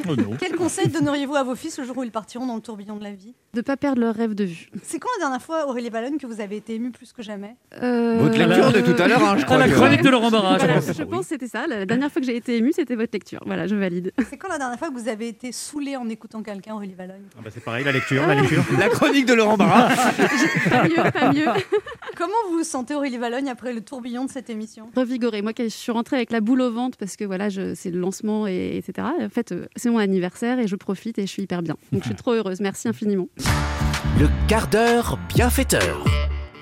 [0.09, 0.13] Oh.
[0.39, 3.03] Quel conseil donneriez-vous à vos fils le jour où ils partiront dans le tourbillon de
[3.05, 3.35] la vie?
[3.53, 4.69] De pas perdre leur rêve de vue.
[4.83, 7.57] C'est quand la dernière fois, Aurélie Valogne, que vous avez été émue plus que jamais?
[7.83, 9.59] Euh, Votre lecture de tout à l'heure, hein, je Ah, crois.
[9.59, 10.97] la que- chronique de Laurent Barra, je Voilà, pense.
[10.97, 11.67] je pense que c'était ça.
[11.67, 13.41] La dernière fois que j'ai été émue, c'était votre lecture.
[13.45, 14.13] Voilà, je valide.
[14.29, 17.23] C'est quand la dernière fois que vous avez été saoulée en écoutant quelqu'un, Aurélie Valogne
[17.37, 18.63] Ah bah, c'est pareil, la lecture, la lecture.
[18.79, 19.89] La chronique de Laurent Barra.
[20.71, 21.47] Pas mieux, pas mieux.
[22.17, 24.91] Comment vous vous sentez, Aurélie Valogne, après le tourbillon de cette émission?
[24.97, 25.43] Revigorée.
[25.43, 27.99] Moi, quand je suis rentrée avec la boule au ventre parce que voilà, c'est le
[27.99, 29.08] lancement et etc.
[29.21, 31.77] En fait, euh, c'est mon anniversaire et je profite et je suis hyper bien.
[31.93, 32.61] Donc, je suis trop heureuse.
[32.61, 33.29] Merci infiniment.
[34.19, 36.05] Le quart d'heure bienfaiteur.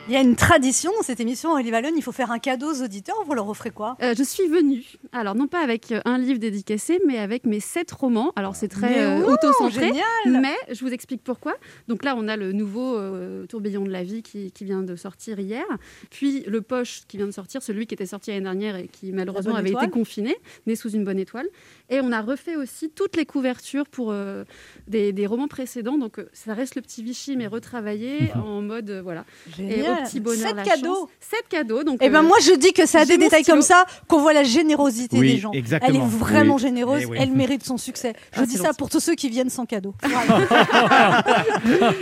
[0.09, 2.71] Il y a une tradition dans cette émission, Aurélie Vallone, il faut faire un cadeau
[2.73, 3.17] aux auditeurs.
[3.27, 3.97] Vous leur offrez quoi?
[4.03, 7.59] Euh, je suis venue, alors non pas avec euh, un livre dédicacé, mais avec mes
[7.59, 8.33] sept romans.
[8.37, 11.55] Alors c'est très euh, auto-centré, génial mais je vous explique pourquoi.
[11.89, 14.95] Donc là, on a le nouveau euh, Tourbillon de la vie qui, qui vient de
[14.95, 15.65] sortir hier,
[16.09, 19.11] puis le Poche qui vient de sortir, celui qui était sorti l'année dernière et qui
[19.11, 19.87] malheureusement avait étoile.
[19.87, 20.37] été confiné,
[20.69, 21.49] né sous une bonne étoile.
[21.91, 24.45] Et on a refait aussi toutes les couvertures pour euh,
[24.87, 25.99] des, des romans précédents.
[25.99, 29.25] Donc ça reste le petit Vichy, mais retravaillé en mode euh, voilà.
[29.59, 30.09] Et Génial.
[30.11, 30.95] petit bonheur, Sept cadeaux.
[30.95, 31.09] chance.
[31.21, 31.83] Sept cadeaux.
[31.85, 34.19] Donc Eh ben euh, moi je dis que c'est à des détails comme ça qu'on
[34.21, 35.53] voit la générosité Oui, des gens.
[35.53, 35.91] exactement.
[35.91, 36.61] Elle est vraiment Oui.
[36.63, 37.19] généreuse, Eh oui.
[37.21, 38.15] elle mérite son succès.
[38.35, 39.95] Je Ah, dis ça pour tous ceux qui viennent sans cadeau.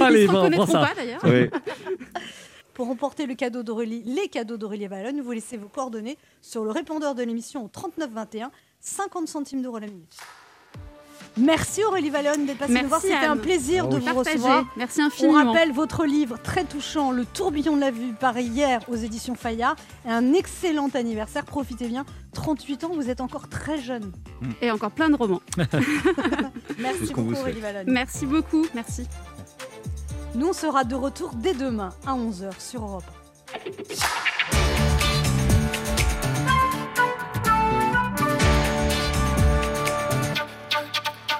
[0.00, 1.22] Allez, Ils se bon, reconnaîtront pas d'ailleurs.
[2.74, 6.70] Pour remporter le cadeau d'Aurélie, les cadeaux d'Aurélie Vallone, vous laissez vos coordonnées sur le
[6.72, 10.16] répondeur de l'émission au 39 21, 50 centimes d'euros la minute.
[11.36, 13.00] Merci Aurélie Vallone d'être passée nous voir.
[13.00, 14.64] C'était un plaisir de vous recevoir.
[14.76, 15.44] Merci On infiniment.
[15.44, 19.74] rappelle votre livre très touchant, Le tourbillon de la vue, paru hier aux éditions Fayard.
[20.06, 21.44] Un excellent anniversaire.
[21.44, 22.04] Profitez bien.
[22.34, 24.12] 38 ans, vous êtes encore très jeune.
[24.62, 25.42] Et encore plein de romans.
[26.78, 27.34] Merci beaucoup.
[27.34, 27.84] Aurélie Vallone.
[27.88, 28.66] Merci beaucoup.
[28.74, 29.06] Merci.
[30.34, 33.04] Nous, on sera de retour dès demain à 11h sur Europe.
[34.52, 34.53] 1.